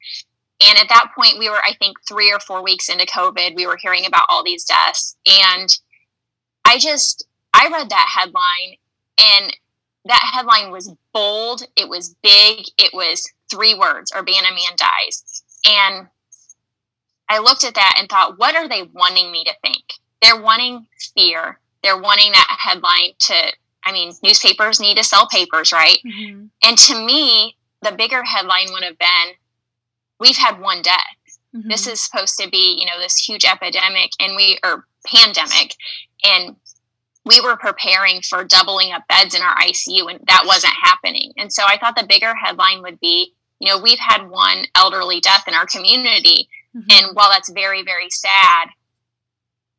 And 0.68 0.78
at 0.78 0.90
that 0.90 1.12
point, 1.16 1.40
we 1.40 1.50
were, 1.50 1.62
I 1.66 1.74
think, 1.80 1.98
three 2.08 2.32
or 2.32 2.40
four 2.40 2.64
weeks 2.64 2.90
into 2.90 3.06
COVID. 3.06 3.56
We 3.56 3.66
were 3.66 3.78
hearing 3.82 4.06
about 4.06 4.26
all 4.30 4.44
these 4.44 4.64
deaths. 4.64 5.16
And 5.26 5.76
I 6.66 6.78
just 6.80 7.26
I 7.54 7.70
read 7.72 7.90
that 7.90 8.08
headline 8.16 8.78
and 9.20 9.56
that 10.06 10.32
headline 10.34 10.72
was 10.72 10.94
bold, 11.14 11.64
it 11.76 11.88
was 11.88 12.16
big, 12.24 12.66
it 12.78 12.92
was 12.94 13.30
three 13.52 13.76
words, 13.76 14.12
Urbana 14.16 14.50
man 14.50 14.76
dies. 14.78 15.44
And 15.66 16.08
I 17.30 17.40
looked 17.40 17.64
at 17.64 17.76
that 17.76 17.96
and 18.00 18.10
thought, 18.10 18.40
what 18.40 18.56
are 18.56 18.68
they 18.68 18.84
wanting 18.94 19.32
me 19.32 19.44
to 19.44 19.54
think? 19.62 19.84
They're 20.22 20.42
wanting 20.42 20.88
fear. 21.16 21.60
They're 21.84 22.00
wanting 22.00 22.32
that 22.32 22.58
headline 22.60 23.14
to, 23.20 23.36
I 23.84 23.92
mean, 23.92 24.14
newspapers 24.24 24.80
need 24.80 24.98
to 24.98 25.04
sell 25.04 25.28
papers, 25.28 25.72
right? 25.72 25.98
Mm-hmm. 26.06 26.46
And 26.64 26.78
to 26.78 27.06
me, 27.06 27.56
the 27.82 27.92
bigger 27.92 28.24
headline 28.24 28.68
would 28.72 28.84
have 28.84 29.00
been, 29.00 29.36
we've 30.20 30.38
had 30.38 30.60
one 30.60 30.82
death. 30.82 31.00
Mm-hmm. 31.56 31.70
This 31.70 31.88
is 31.88 32.02
supposed 32.02 32.38
to 32.40 32.50
be, 32.50 32.78
you 32.80 32.86
know, 32.86 33.00
this 33.00 33.18
huge 33.18 33.46
epidemic 33.46 34.12
and 34.20 34.36
we, 34.36 34.60
or 34.64 34.86
pandemic, 35.06 35.76
and 36.24 36.56
we 37.26 37.40
were 37.40 37.56
preparing 37.56 38.22
for 38.22 38.44
doubling 38.44 38.92
up 38.92 39.08
beds 39.08 39.36
in 39.36 39.42
our 39.42 39.56
ICU, 39.56 40.10
and 40.10 40.20
that 40.28 40.44
wasn't 40.46 40.74
happening. 40.82 41.34
And 41.38 41.54
so 41.54 41.64
I 41.68 41.78
thought 41.78 41.96
the 41.96 42.06
bigger 42.08 42.34
headline 42.36 42.82
would 42.82 43.00
be, 43.00 43.34
you 43.60 43.70
know, 43.70 43.80
we've 43.80 44.00
had 44.00 44.28
one 44.30 44.66
elderly 44.76 45.20
death 45.20 45.48
in 45.48 45.54
our 45.54 45.68
community. 45.68 46.50
Mm-hmm. 46.76 46.90
And 46.90 47.16
while 47.16 47.30
that's 47.30 47.52
very, 47.52 47.84
very 47.84 48.10
sad, 48.10 48.70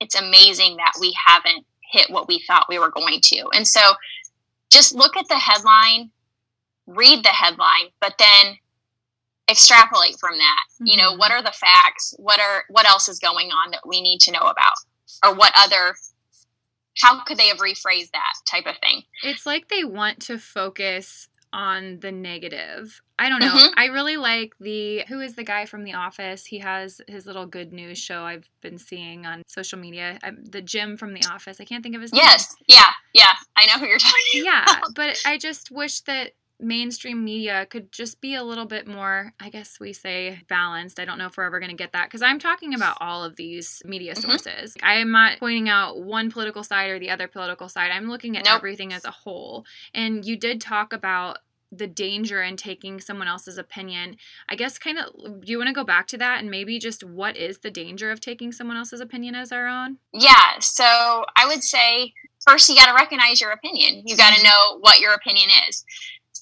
it's 0.01 0.15
amazing 0.15 0.77
that 0.77 0.93
we 1.01 1.15
haven't 1.27 1.67
hit 1.91 2.11
what 2.11 2.29
we 2.29 2.39
thought 2.47 2.67
we 2.69 2.79
were 2.79 2.91
going 2.91 3.21
to. 3.21 3.49
And 3.55 3.67
so 3.67 3.95
just 4.71 4.95
look 4.95 5.17
at 5.17 5.29
the 5.29 5.39
headline, 5.39 6.11
read 6.87 7.25
the 7.25 7.29
headline, 7.29 7.89
but 8.01 8.15
then 8.19 8.57
extrapolate 9.51 10.17
from 10.21 10.39
that. 10.39 10.65
Mm-hmm. 10.75 10.87
You 10.87 10.97
know, 10.99 11.11
mm-hmm. 11.11 11.19
what 11.19 11.33
are 11.33 11.43
the 11.43 11.53
facts? 11.53 12.15
What 12.19 12.41
are 12.41 12.65
what 12.71 12.89
else 12.89 13.09
is 13.09 13.19
going 13.19 13.49
on 13.49 13.73
that 13.73 13.87
we 13.87 14.01
need 14.01 14.21
to 14.21 14.33
know 14.33 14.41
about? 14.41 14.75
Or 15.25 15.35
what 15.35 15.53
other 15.57 15.95
how 17.01 17.23
could 17.25 17.39
they 17.39 17.49
have 17.49 17.59
rephrased 17.59 18.11
that 18.13 18.35
type 18.47 18.67
of 18.67 18.79
thing? 18.79 19.03
It's 19.23 19.47
like 19.47 19.69
they 19.69 19.85
want 19.85 20.21
to 20.23 20.39
focus 20.39 21.29
on 21.53 22.01
the 22.01 22.11
negative. 22.11 23.03
I 23.19 23.29
don't 23.29 23.41
know. 23.41 23.55
Mm-hmm. 23.55 23.79
I 23.79 23.87
really 23.87 24.17
like 24.17 24.55
the 24.59 25.05
who 25.09 25.21
is 25.21 25.35
the 25.35 25.45
guy 25.45 25.67
from 25.67 25.85
The 25.85 25.95
Office? 25.95 26.47
He 26.47 26.59
has 26.59 27.01
his 27.07 27.27
little 27.27 27.47
good 27.47 27.73
news 27.73 27.99
show 27.99 28.23
I've 28.23 28.49
been 28.63 28.79
seeing 28.79 29.27
on 29.27 29.43
social 29.47 29.79
media. 29.79 30.19
I'm, 30.23 30.45
the 30.45 30.63
Jim 30.63 30.97
from 30.97 31.13
The 31.13 31.25
Office. 31.31 31.61
I 31.61 31.65
can't 31.65 31.83
think 31.83 31.95
of 31.95 32.03
his 32.03 32.11
yes. 32.13 32.57
name. 32.59 32.65
Yes. 32.69 32.93
Yeah. 33.15 33.23
Yeah. 33.23 33.33
I 33.57 33.67
know 33.67 33.81
who 33.81 33.87
you're 33.87 33.99
talking 33.99 34.45
yeah, 34.45 34.63
about. 34.63 34.77
Yeah, 34.77 34.81
but 34.97 35.19
I 35.27 35.39
just 35.39 35.71
wish 35.71 36.01
that 36.03 36.33
mainstream 36.62 37.25
media 37.25 37.66
could 37.66 37.92
just 37.92 38.21
be 38.21 38.35
a 38.35 38.42
little 38.42 38.64
bit 38.64 38.87
more, 38.87 39.33
I 39.40 39.50
guess 39.50 39.78
we 39.81 39.92
say 39.92 40.40
balanced. 40.49 41.00
I 41.00 41.04
don't 41.04 41.19
know 41.19 41.26
if 41.26 41.37
we're 41.37 41.45
ever 41.45 41.61
going 41.61 41.71
to 41.71 41.76
get 41.76 41.92
that 41.92 42.07
because 42.07 42.23
I'm 42.23 42.38
talking 42.38 42.75
about 42.75 42.97
all 43.00 43.25
of 43.25 43.37
these 43.37 43.83
media 43.85 44.14
mm-hmm. 44.14 44.31
sources. 44.31 44.76
I 44.83 44.95
am 44.95 45.11
not 45.11 45.38
pointing 45.38 45.69
out 45.69 46.02
one 46.02 46.31
political 46.31 46.64
side 46.64 46.90
or 46.90 46.99
the 46.99 47.11
other 47.11 47.28
political 47.28 47.69
side. 47.69 47.90
I'm 47.90 48.09
looking 48.09 48.37
at 48.37 48.45
nope. 48.45 48.57
everything 48.57 48.92
as 48.92 49.04
a 49.04 49.11
whole. 49.11 49.64
And 49.92 50.25
you 50.25 50.37
did 50.37 50.61
talk 50.61 50.92
about 50.92 51.38
the 51.73 51.87
danger 51.87 52.42
in 52.42 52.57
taking 52.57 53.00
someone 53.00 53.26
else's 53.26 53.57
opinion. 53.57 54.16
I 54.49 54.54
guess 54.54 54.78
kind 54.78 54.99
of 54.99 55.40
do 55.40 55.50
you 55.50 55.57
want 55.57 55.69
to 55.69 55.75
go 55.75 55.85
back 55.85 56.07
to 56.09 56.19
that 56.19 56.40
and 56.40 56.50
maybe 56.50 56.78
just 56.78 57.02
what 57.02 57.37
is 57.37 57.61
the 57.61 57.71
danger 57.71 58.11
of 58.11 58.21
taking 58.21 58.52
someone 58.52 58.76
else's 58.76 59.00
opinion 59.00 59.35
as 59.35 59.50
our 59.50 59.66
own? 59.66 59.97
Yeah, 60.12 60.59
so 60.61 60.85
I 60.85 61.47
would 61.47 61.64
say 61.64 62.12
first 62.47 62.69
you 62.69 62.76
got 62.76 62.87
to 62.87 62.95
recognize 62.95 63.40
your 63.40 63.52
opinion. 63.52 64.02
You 64.07 64.16
got 64.16 64.35
to 64.35 64.40
mm-hmm. 64.40 64.45
know 64.45 64.78
what 64.81 65.00
your 65.00 65.14
opinion 65.14 65.49
is. 65.69 65.85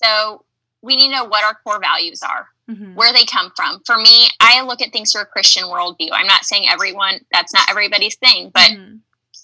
So 0.03 0.45
we 0.83 0.97
need 0.97 1.09
to 1.09 1.17
know 1.17 1.25
what 1.25 1.45
our 1.45 1.57
core 1.65 1.81
values 1.81 2.23
are, 2.23 2.49
mm-hmm. 2.71 2.95
where 2.95 3.13
they 3.13 3.25
come 3.25 3.53
from. 3.55 3.81
For 3.85 3.97
me, 3.97 4.29
I 4.41 4.63
look 4.63 4.81
at 4.81 4.93
things 4.93 5.13
through 5.13 5.23
a 5.23 5.27
Christian 5.27 5.65
worldview. 5.65 6.09
I'm 6.13 6.27
not 6.27 6.45
saying 6.45 6.67
everyone, 6.71 7.21
that's 7.33 7.53
not 7.53 7.69
everybody's 7.69 8.17
thing, 8.17 8.51
but 8.53 8.71
mm-hmm. 8.71 8.97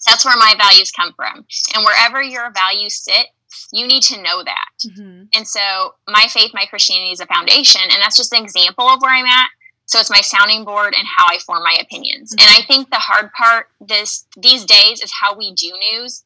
that's 0.05 0.25
where 0.25 0.37
my 0.37 0.55
values 0.57 0.91
come 0.91 1.13
from. 1.15 1.45
And 1.75 1.85
wherever 1.85 2.21
your 2.21 2.51
values 2.51 2.95
sit, 2.95 3.27
you 3.71 3.87
need 3.87 4.03
to 4.03 4.21
know 4.21 4.43
that. 4.43 4.87
Mm-hmm. 4.87 5.23
And 5.33 5.47
so 5.47 5.95
my 6.07 6.27
faith, 6.29 6.51
my 6.53 6.65
Christianity 6.65 7.11
is 7.11 7.19
a 7.19 7.25
foundation. 7.27 7.81
And 7.83 8.01
that's 8.01 8.17
just 8.17 8.33
an 8.33 8.43
example 8.43 8.85
of 8.85 9.01
where 9.01 9.13
I'm 9.13 9.25
at. 9.25 9.49
So 9.85 9.99
it's 9.99 10.09
my 10.09 10.19
sounding 10.19 10.65
board 10.65 10.93
and 10.97 11.07
how 11.17 11.25
I 11.29 11.39
form 11.39 11.63
my 11.63 11.77
opinions. 11.79 12.33
And 12.33 12.41
I 12.41 12.61
think 12.67 12.89
the 12.89 12.97
hard 12.97 13.31
part 13.31 13.67
this 13.79 14.25
these 14.35 14.65
days 14.65 15.01
is 15.01 15.11
how 15.13 15.37
we 15.37 15.53
do 15.53 15.71
news 15.93 16.23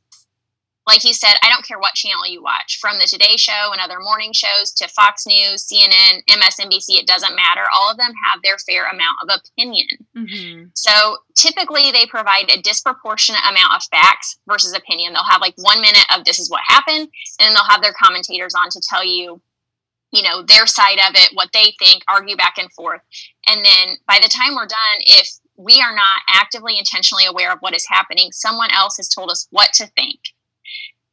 like 0.92 1.06
you 1.06 1.14
said, 1.14 1.36
I 1.42 1.50
don't 1.50 1.66
care 1.66 1.80
what 1.80 1.94
channel 1.94 2.28
you 2.28 2.44
watch, 2.44 2.78
from 2.82 3.00
the 3.00 3.08
Today 3.08 3.38
Show 3.38 3.72
and 3.72 3.80
other 3.80 4.02
morning 4.02 4.34
shows 4.34 4.74
to 4.74 4.90
Fox 4.90 5.26
News, 5.26 5.66
CNN, 5.66 6.20
MSNBC, 6.30 7.00
it 7.00 7.08
doesn't 7.08 7.34
matter. 7.34 7.64
All 7.74 7.90
of 7.90 7.96
them 7.96 8.12
have 8.28 8.42
their 8.44 8.58
fair 8.58 8.84
amount 8.84 9.16
of 9.24 9.40
opinion. 9.40 9.88
Mm-hmm. 10.18 10.66
So 10.76 11.20
typically 11.38 11.92
they 11.92 12.06
provide 12.08 12.52
a 12.52 12.62
disproportionate 12.62 13.42
amount 13.50 13.74
of 13.74 13.84
facts 13.90 14.38
versus 14.50 14.76
opinion. 14.76 15.14
They'll 15.14 15.24
have 15.24 15.40
like 15.40 15.54
one 15.56 15.80
minute 15.80 16.06
of 16.14 16.26
this 16.26 16.40
is 16.40 16.50
what 16.50 16.62
happened, 16.68 17.08
and 17.40 17.40
then 17.40 17.54
they'll 17.54 17.72
have 17.72 17.82
their 17.82 17.96
commentators 17.98 18.54
on 18.54 18.70
to 18.72 18.82
tell 18.90 19.06
you, 19.06 19.42
you 20.12 20.24
know, 20.24 20.44
their 20.44 20.68
side 20.68 21.00
of 21.00 21.16
it, 21.16 21.32
what 21.36 21.52
they 21.54 21.74
think, 21.80 22.04
argue 22.10 22.36
back 22.36 22.58
and 22.58 22.72
forth. 22.74 23.00
And 23.48 23.64
then 23.64 23.96
by 24.08 24.20
the 24.22 24.28
time 24.28 24.56
we're 24.56 24.68
done, 24.68 24.98
if 25.00 25.30
we 25.56 25.80
are 25.80 25.96
not 25.96 26.20
actively, 26.28 26.78
intentionally 26.78 27.26
aware 27.26 27.54
of 27.54 27.60
what 27.62 27.74
is 27.74 27.86
happening, 27.88 28.34
someone 28.34 28.72
else 28.72 28.98
has 28.98 29.08
told 29.08 29.32
us 29.32 29.48
what 29.52 29.72
to 29.76 29.88
think 29.96 30.20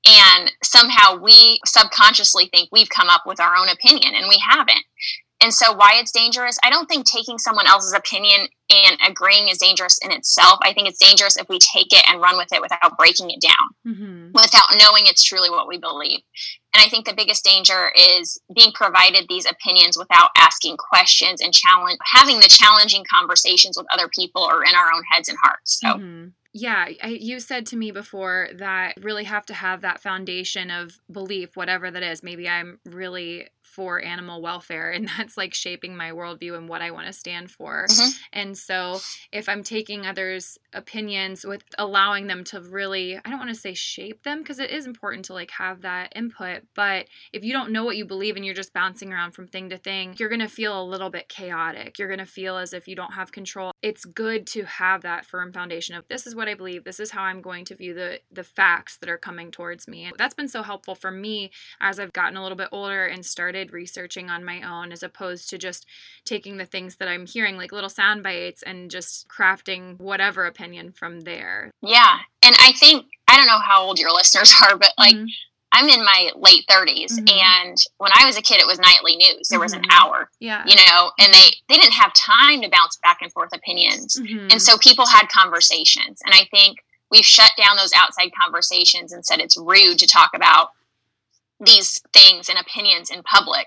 and 0.09 0.51
somehow 0.63 1.17
we 1.17 1.61
subconsciously 1.67 2.49
think 2.53 2.69
we've 2.73 2.89
come 2.89 3.09
up 3.09 3.23
with 3.27 3.41
our 3.41 3.57
own 3.57 3.69
opinion 3.69 4.15
and 4.15 4.27
we 4.29 4.41
haven't 4.49 4.85
and 5.41 5.53
so 5.55 5.73
why 5.73 5.93
it's 5.95 6.13
dangerous 6.13 6.59
i 6.65 6.71
don't 6.71 6.87
think 6.87 7.05
taking 7.07 7.39
someone 7.39 7.67
else's 7.67 7.93
opinion 7.93 8.49
and 8.71 8.99
agreeing 9.07 9.49
is 9.49 9.59
dangerous 9.59 9.99
in 10.03 10.11
itself 10.11 10.59
i 10.63 10.73
think 10.73 10.89
it's 10.89 11.05
dangerous 11.05 11.37
if 11.37 11.49
we 11.49 11.59
take 11.59 11.93
it 11.93 12.05
and 12.09 12.21
run 12.21 12.37
with 12.37 12.53
it 12.53 12.61
without 12.61 12.97
breaking 12.99 13.31
it 13.31 13.41
down 13.41 13.95
mm-hmm. 13.95 14.27
without 14.35 14.67
knowing 14.81 15.05
it's 15.07 15.23
truly 15.23 15.51
what 15.51 15.69
we 15.69 15.79
believe 15.79 16.21
and 16.75 16.85
i 16.85 16.89
think 16.89 17.07
the 17.07 17.15
biggest 17.15 17.45
danger 17.45 17.91
is 17.97 18.41
being 18.55 18.73
provided 18.73 19.27
these 19.29 19.47
opinions 19.47 19.97
without 19.97 20.31
asking 20.37 20.77
questions 20.77 21.41
and 21.41 21.53
challenge 21.53 21.99
having 22.05 22.39
the 22.39 22.49
challenging 22.49 23.05
conversations 23.13 23.77
with 23.77 23.87
other 23.93 24.09
people 24.09 24.43
or 24.43 24.65
in 24.65 24.75
our 24.75 24.93
own 24.95 25.03
heads 25.13 25.29
and 25.29 25.39
hearts 25.43 25.79
so 25.81 25.89
mm-hmm. 25.89 26.29
Yeah, 26.61 26.89
I, 27.03 27.09
you 27.09 27.39
said 27.39 27.67
to 27.67 27.77
me 27.77 27.93
before 27.93 28.49
that 28.55 28.95
really 29.01 29.25
have 29.25 29.47
to 29.47 29.55
have 29.55 29.81
that 29.83 30.01
foundation 30.01 30.73
of 30.73 30.99
belief, 31.11 31.57
whatever 31.57 31.89
that 31.91 32.03
is. 32.03 32.23
Maybe 32.25 32.49
I'm 32.49 32.81
really 32.85 33.47
for 33.79 34.03
animal 34.03 34.43
welfare 34.43 34.91
and 34.91 35.09
that's 35.17 35.37
like 35.37 35.55
shaping 35.55 35.97
my 35.97 36.11
worldview 36.11 36.59
and 36.59 36.69
what 36.69 36.83
I 36.83 36.91
want 36.91 37.07
to 37.07 37.13
stand 37.13 37.49
for. 37.49 37.87
Mm-hmm. 37.89 38.11
And 38.33 38.59
so 38.59 38.99
if 39.31 39.49
I'm 39.49 39.63
taking 39.63 40.05
others' 40.05 40.59
opinions 40.73 41.47
with 41.47 41.63
allowing 41.79 42.27
them 42.27 42.43
to 42.47 42.61
really, 42.61 43.17
I 43.17 43.31
don't 43.31 43.39
want 43.39 43.51
to 43.51 43.55
say 43.55 43.75
shape 43.75 44.25
them 44.25 44.41
because 44.41 44.59
it 44.59 44.73
is 44.73 44.85
important 44.85 45.27
to 45.27 45.33
like 45.33 45.53
have 45.53 45.83
that 45.83 46.13
input, 46.17 46.63
but 46.75 47.07
if 47.33 47.45
you 47.45 47.53
don't 47.53 47.71
know 47.71 47.85
what 47.85 47.97
you 47.97 48.05
believe 48.05 48.35
and 48.35 48.45
you're 48.45 48.53
just 48.53 48.73
bouncing 48.73 49.13
around 49.13 49.31
from 49.31 49.47
thing 49.47 49.71
to 49.71 49.79
thing, 49.79 50.17
you're 50.19 50.29
going 50.29 50.41
to 50.41 50.49
feel 50.49 50.83
a 50.83 50.83
little 50.83 51.09
bit 51.09 51.29
chaotic. 51.29 52.01
You're 52.01 52.09
going 52.09 52.19
to 52.19 52.27
feel 52.27 52.57
as 52.57 52.73
if 52.73 52.89
you 52.89 52.97
don't 52.97 53.15
have 53.15 53.31
control. 53.31 53.71
It's 53.81 54.05
good 54.05 54.45
to 54.49 54.65
have 54.65 55.03
that 55.03 55.25
firm 55.25 55.53
foundation 55.53 55.95
of 55.95 56.09
this 56.09 56.27
is 56.27 56.35
what 56.35 56.49
I 56.49 56.55
believe, 56.55 56.83
this 56.83 56.99
is 56.99 57.13
how 57.13 57.23
I'm 57.23 57.41
going 57.41 57.65
to 57.67 57.77
view 57.77 57.95
the 57.95 58.19
the 58.33 58.43
facts 58.43 58.97
that 58.97 59.09
are 59.09 59.19
coming 59.19 59.53
towards 59.53 59.87
me. 59.87 60.07
And 60.07 60.15
that's 60.19 60.35
been 60.35 60.49
so 60.49 60.65
helpful 60.65 60.97
for 60.97 61.13
me 61.13 61.53
as 61.81 62.01
I've 62.01 62.13
gotten 62.13 62.37
a 62.37 62.43
little 62.43 62.57
bit 62.57 62.71
older 62.73 63.07
and 63.07 63.25
started 63.25 63.68
started 63.69 63.75
researching 63.75 64.31
on 64.31 64.45
my 64.45 64.63
own 64.63 64.93
as 64.93 65.03
opposed 65.03 65.51
to 65.51 65.59
just 65.59 65.87
taking 66.25 66.57
the 66.57 66.67
things 66.67 66.97
that 66.97 67.09
I'm 67.09 67.27
hearing, 67.27 67.57
like 67.57 67.73
little 67.73 67.91
sound 67.91 68.23
bites, 68.23 68.63
and 68.63 68.91
just 68.91 69.29
crafting 69.29 69.99
whatever 69.99 70.47
opinion 70.47 70.93
from 70.93 71.21
there. 71.21 71.71
Yeah. 71.83 72.19
And 72.45 72.55
I 72.61 72.73
think, 72.73 73.07
I 73.27 73.37
don't 73.37 73.47
know 73.47 73.59
how 73.59 73.83
old 73.83 73.99
your 73.99 74.13
listeners 74.15 74.53
are, 74.63 74.77
but 74.77 74.93
like, 74.99 75.15
mm-hmm. 75.15 75.27
I'm 75.71 75.89
in 75.91 76.03
my 76.03 76.31
late 76.35 76.65
30s 76.71 77.13
mm-hmm. 77.13 77.29
and 77.29 77.77
when 77.99 78.11
I 78.15 78.25
was 78.25 78.39
a 78.39 78.43
kid 78.43 78.59
it 78.59 78.67
was 78.67 78.79
nightly 78.79 79.17
news. 79.17 79.49
There 79.51 79.61
was 79.61 79.75
an 79.75 79.83
mm-hmm. 79.83 80.03
hour. 80.03 80.31
Yeah. 80.41 80.65
You 80.67 80.77
know, 80.77 81.11
and 81.21 81.33
they 81.33 81.51
they 81.69 81.77
didn't 81.77 81.93
have 81.93 82.15
time 82.15 82.63
to 82.63 82.71
bounce 82.71 82.97
back 83.03 83.19
and 83.21 83.31
forth 83.31 83.51
opinions. 83.55 84.17
Mm-hmm. 84.19 84.49
And 84.51 84.63
so 84.63 84.79
people 84.79 85.07
had 85.07 85.29
conversations 85.29 86.23
and 86.25 86.35
I 86.35 86.49
think 86.51 86.79
we've 87.11 87.25
shut 87.25 87.53
down 87.59 87.77
those 87.77 87.93
outside 87.95 88.31
conversations 88.43 89.13
and 89.13 89.27
said 89.27 89.41
it's 89.41 89.59
rude 89.59 89.99
to 89.99 90.07
talk 90.07 90.31
about 90.35 90.71
these 91.61 92.01
things 92.13 92.49
and 92.49 92.59
opinions 92.59 93.11
in 93.11 93.23
public 93.23 93.67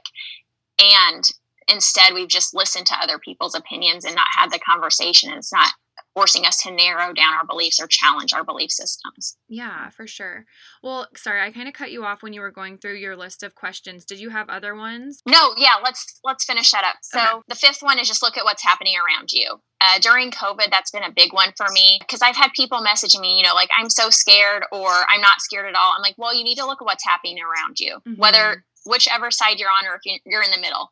and 0.79 1.23
instead 1.67 2.13
we've 2.13 2.27
just 2.27 2.55
listened 2.55 2.85
to 2.85 2.97
other 3.01 3.19
people's 3.19 3.55
opinions 3.55 4.05
and 4.05 4.15
not 4.15 4.27
had 4.35 4.51
the 4.51 4.59
conversation 4.59 5.29
and 5.29 5.37
it's 5.37 5.53
not 5.53 5.71
forcing 6.13 6.45
us 6.45 6.57
to 6.57 6.71
narrow 6.71 7.13
down 7.13 7.33
our 7.33 7.45
beliefs 7.45 7.81
or 7.81 7.87
challenge 7.87 8.33
our 8.33 8.43
belief 8.43 8.71
systems. 8.71 9.37
Yeah, 9.47 9.89
for 9.89 10.07
sure. 10.07 10.45
Well, 10.83 11.07
sorry, 11.15 11.41
I 11.41 11.51
kind 11.51 11.67
of 11.67 11.73
cut 11.73 11.91
you 11.91 12.03
off 12.03 12.21
when 12.21 12.33
you 12.33 12.41
were 12.41 12.51
going 12.51 12.77
through 12.77 12.95
your 12.95 13.15
list 13.15 13.43
of 13.43 13.55
questions. 13.55 14.05
Did 14.05 14.19
you 14.19 14.29
have 14.29 14.49
other 14.49 14.75
ones? 14.75 15.21
No, 15.25 15.53
yeah, 15.57 15.75
let's 15.83 16.19
let's 16.23 16.43
finish 16.43 16.71
that 16.71 16.83
up. 16.83 16.97
So, 17.01 17.19
okay. 17.19 17.41
the 17.47 17.55
fifth 17.55 17.81
one 17.81 17.99
is 17.99 18.07
just 18.07 18.21
look 18.21 18.37
at 18.37 18.43
what's 18.43 18.63
happening 18.63 18.95
around 18.95 19.31
you. 19.31 19.61
Uh, 19.79 19.97
during 19.99 20.29
COVID, 20.29 20.69
that's 20.69 20.91
been 20.91 21.03
a 21.03 21.11
big 21.11 21.33
one 21.33 21.53
for 21.57 21.65
me 21.71 21.97
because 22.01 22.21
I've 22.21 22.35
had 22.35 22.51
people 22.55 22.79
messaging 22.79 23.19
me, 23.21 23.37
you 23.37 23.43
know, 23.43 23.55
like, 23.55 23.69
I'm 23.79 23.89
so 23.89 24.11
scared 24.11 24.63
or 24.71 24.89
I'm 25.09 25.21
not 25.21 25.41
scared 25.41 25.65
at 25.65 25.75
all. 25.75 25.93
I'm 25.95 26.03
like, 26.03 26.15
well, 26.19 26.35
you 26.35 26.43
need 26.43 26.57
to 26.57 26.65
look 26.67 26.81
at 26.81 26.85
what's 26.85 27.03
happening 27.03 27.37
around 27.39 27.79
you, 27.79 27.95
mm-hmm. 27.95 28.13
whether 28.15 28.63
whichever 28.85 29.31
side 29.31 29.57
you're 29.57 29.69
on 29.69 29.87
or 29.87 29.99
if 30.03 30.21
you're 30.25 30.43
in 30.43 30.51
the 30.51 30.59
middle 30.59 30.91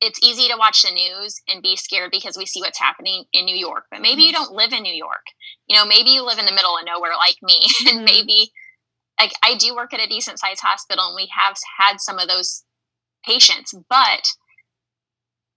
it's 0.00 0.22
easy 0.22 0.48
to 0.48 0.56
watch 0.58 0.82
the 0.82 0.90
news 0.90 1.40
and 1.48 1.62
be 1.62 1.76
scared 1.76 2.10
because 2.10 2.36
we 2.36 2.46
see 2.46 2.60
what's 2.60 2.78
happening 2.78 3.24
in 3.32 3.44
New 3.44 3.56
York. 3.56 3.84
But 3.90 4.02
maybe 4.02 4.22
you 4.22 4.32
mm-hmm. 4.32 4.44
don't 4.44 4.56
live 4.56 4.72
in 4.72 4.82
New 4.82 4.94
York. 4.94 5.24
You 5.68 5.76
know, 5.76 5.86
maybe 5.86 6.10
you 6.10 6.24
live 6.24 6.38
in 6.38 6.44
the 6.44 6.52
middle 6.52 6.76
of 6.76 6.84
nowhere 6.84 7.12
like 7.16 7.36
me. 7.42 7.60
Mm-hmm. 7.86 7.96
And 7.96 8.04
maybe 8.04 8.52
like 9.20 9.32
I 9.42 9.56
do 9.56 9.74
work 9.74 9.94
at 9.94 10.00
a 10.00 10.08
decent 10.08 10.38
sized 10.38 10.60
hospital 10.60 11.06
and 11.06 11.16
we 11.16 11.28
have 11.36 11.56
had 11.78 12.00
some 12.00 12.18
of 12.18 12.28
those 12.28 12.64
patients, 13.24 13.74
but 13.88 14.26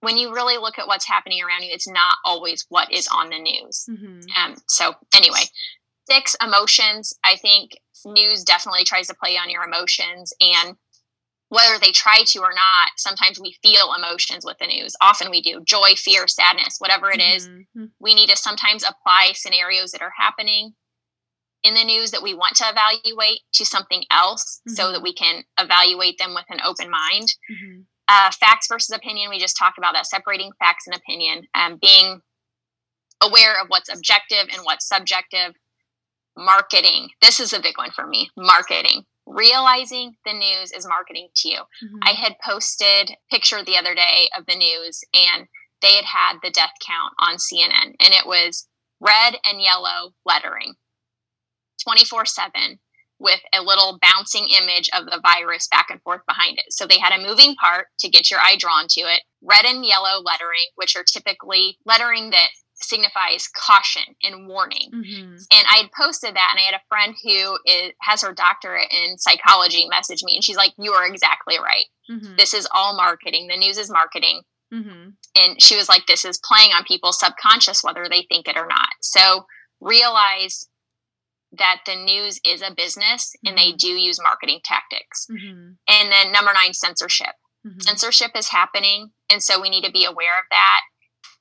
when 0.00 0.16
you 0.16 0.32
really 0.32 0.56
look 0.56 0.78
at 0.78 0.86
what's 0.86 1.06
happening 1.06 1.42
around 1.42 1.62
you, 1.62 1.70
it's 1.72 1.88
not 1.88 2.16
always 2.24 2.64
what 2.68 2.90
is 2.92 3.08
on 3.08 3.30
the 3.30 3.38
news. 3.38 3.84
Mm-hmm. 3.88 4.20
Um, 4.36 4.56
so 4.66 4.94
anyway, 5.14 5.42
six 6.10 6.36
emotions. 6.42 7.12
I 7.24 7.36
think 7.36 7.72
news 8.04 8.44
definitely 8.44 8.84
tries 8.84 9.08
to 9.08 9.14
play 9.14 9.36
on 9.36 9.50
your 9.50 9.62
emotions 9.64 10.32
and 10.40 10.76
whether 11.50 11.78
they 11.78 11.90
try 11.90 12.22
to 12.24 12.38
or 12.40 12.52
not, 12.54 12.92
sometimes 12.96 13.38
we 13.38 13.56
feel 13.62 13.92
emotions 13.92 14.44
with 14.44 14.56
the 14.58 14.68
news. 14.68 14.94
Often 15.00 15.30
we 15.30 15.42
do 15.42 15.60
joy, 15.64 15.90
fear, 15.96 16.26
sadness, 16.28 16.76
whatever 16.78 17.10
it 17.10 17.20
is. 17.20 17.48
Mm-hmm. 17.48 17.86
We 17.98 18.14
need 18.14 18.30
to 18.30 18.36
sometimes 18.36 18.84
apply 18.84 19.32
scenarios 19.34 19.90
that 19.90 20.00
are 20.00 20.12
happening 20.16 20.74
in 21.64 21.74
the 21.74 21.84
news 21.84 22.12
that 22.12 22.22
we 22.22 22.34
want 22.34 22.54
to 22.56 22.64
evaluate 22.68 23.40
to 23.54 23.66
something 23.66 24.04
else 24.12 24.60
mm-hmm. 24.60 24.74
so 24.76 24.92
that 24.92 25.02
we 25.02 25.12
can 25.12 25.42
evaluate 25.58 26.18
them 26.18 26.34
with 26.34 26.46
an 26.50 26.60
open 26.64 26.88
mind. 26.88 27.26
Mm-hmm. 27.50 27.80
Uh, 28.06 28.30
facts 28.38 28.68
versus 28.68 28.96
opinion, 28.96 29.28
we 29.28 29.40
just 29.40 29.56
talked 29.56 29.76
about 29.76 29.94
that, 29.94 30.06
separating 30.06 30.52
facts 30.60 30.86
and 30.86 30.96
opinion, 30.96 31.48
um, 31.54 31.78
being 31.82 32.20
aware 33.20 33.60
of 33.60 33.66
what's 33.68 33.92
objective 33.92 34.46
and 34.52 34.62
what's 34.62 34.88
subjective. 34.88 35.54
Marketing, 36.36 37.08
this 37.20 37.40
is 37.40 37.52
a 37.52 37.60
big 37.60 37.76
one 37.76 37.90
for 37.90 38.06
me 38.06 38.30
marketing 38.36 39.04
realizing 39.26 40.14
the 40.24 40.32
news 40.32 40.72
is 40.72 40.86
marketing 40.86 41.28
to 41.36 41.48
you. 41.48 41.58
Mm-hmm. 41.58 41.98
I 42.02 42.12
had 42.12 42.36
posted 42.44 43.12
picture 43.30 43.64
the 43.64 43.76
other 43.76 43.94
day 43.94 44.28
of 44.36 44.46
the 44.46 44.56
news 44.56 45.00
and 45.14 45.46
they 45.82 45.94
had 45.94 46.04
had 46.04 46.36
the 46.42 46.50
death 46.50 46.72
count 46.86 47.14
on 47.18 47.36
CNN 47.36 47.94
and 48.00 48.14
it 48.14 48.26
was 48.26 48.68
red 49.00 49.36
and 49.44 49.62
yellow 49.62 50.12
lettering 50.26 50.74
24/7 51.88 52.78
with 53.18 53.40
a 53.54 53.62
little 53.62 53.98
bouncing 54.00 54.48
image 54.48 54.88
of 54.94 55.04
the 55.04 55.20
virus 55.22 55.68
back 55.68 55.88
and 55.90 56.02
forth 56.02 56.22
behind 56.26 56.58
it. 56.58 56.64
So 56.70 56.86
they 56.86 56.98
had 56.98 57.12
a 57.12 57.22
moving 57.22 57.54
part 57.54 57.88
to 58.00 58.08
get 58.08 58.30
your 58.30 58.40
eye 58.40 58.56
drawn 58.58 58.86
to 58.90 59.00
it, 59.02 59.22
red 59.42 59.66
and 59.66 59.84
yellow 59.84 60.22
lettering, 60.22 60.68
which 60.76 60.96
are 60.96 61.04
typically 61.04 61.78
lettering 61.84 62.30
that 62.30 62.48
signifies 62.82 63.48
caution 63.48 64.02
and 64.22 64.48
warning. 64.48 64.90
Mm-hmm. 64.92 65.34
And 65.34 65.66
I 65.70 65.78
had 65.82 65.90
posted 65.92 66.34
that, 66.34 66.52
and 66.52 66.60
I 66.60 66.70
had 66.70 66.74
a 66.74 66.88
friend 66.88 67.14
who 67.22 67.58
is, 67.66 67.92
has 68.00 68.22
her 68.22 68.32
doctorate 68.32 68.88
in 68.90 69.18
psychology 69.18 69.86
message 69.88 70.22
me, 70.22 70.34
and 70.34 70.44
she's 70.44 70.56
like, 70.56 70.72
"You 70.78 70.92
are 70.92 71.06
exactly 71.06 71.58
right. 71.58 71.86
Mm-hmm. 72.10 72.36
This 72.36 72.54
is 72.54 72.68
all 72.72 72.96
marketing. 72.96 73.48
The 73.48 73.56
news 73.56 73.78
is 73.78 73.90
marketing." 73.90 74.42
Mm-hmm. 74.72 75.10
And 75.36 75.62
she 75.62 75.76
was 75.76 75.88
like, 75.88 76.06
"This 76.06 76.24
is 76.24 76.40
playing 76.44 76.72
on 76.72 76.84
people's 76.84 77.18
subconscious, 77.18 77.82
whether 77.84 78.06
they 78.08 78.26
think 78.28 78.48
it 78.48 78.56
or 78.56 78.66
not." 78.66 78.88
So 79.00 79.46
realize 79.80 80.68
that 81.52 81.80
the 81.84 81.96
news 81.96 82.40
is 82.44 82.62
a 82.62 82.74
business 82.74 83.34
and 83.44 83.58
they 83.58 83.70
mm-hmm. 83.70 83.76
do 83.76 83.88
use 83.88 84.22
marketing 84.22 84.60
tactics. 84.64 85.26
Mm-hmm. 85.30 85.72
And 85.88 86.12
then 86.12 86.32
number 86.32 86.52
nine, 86.52 86.74
censorship. 86.74 87.34
Mm-hmm. 87.66 87.80
Censorship 87.80 88.30
is 88.36 88.48
happening, 88.48 89.10
and 89.28 89.42
so 89.42 89.60
we 89.60 89.68
need 89.68 89.84
to 89.84 89.90
be 89.90 90.04
aware 90.04 90.38
of 90.38 90.46
that. 90.50 90.80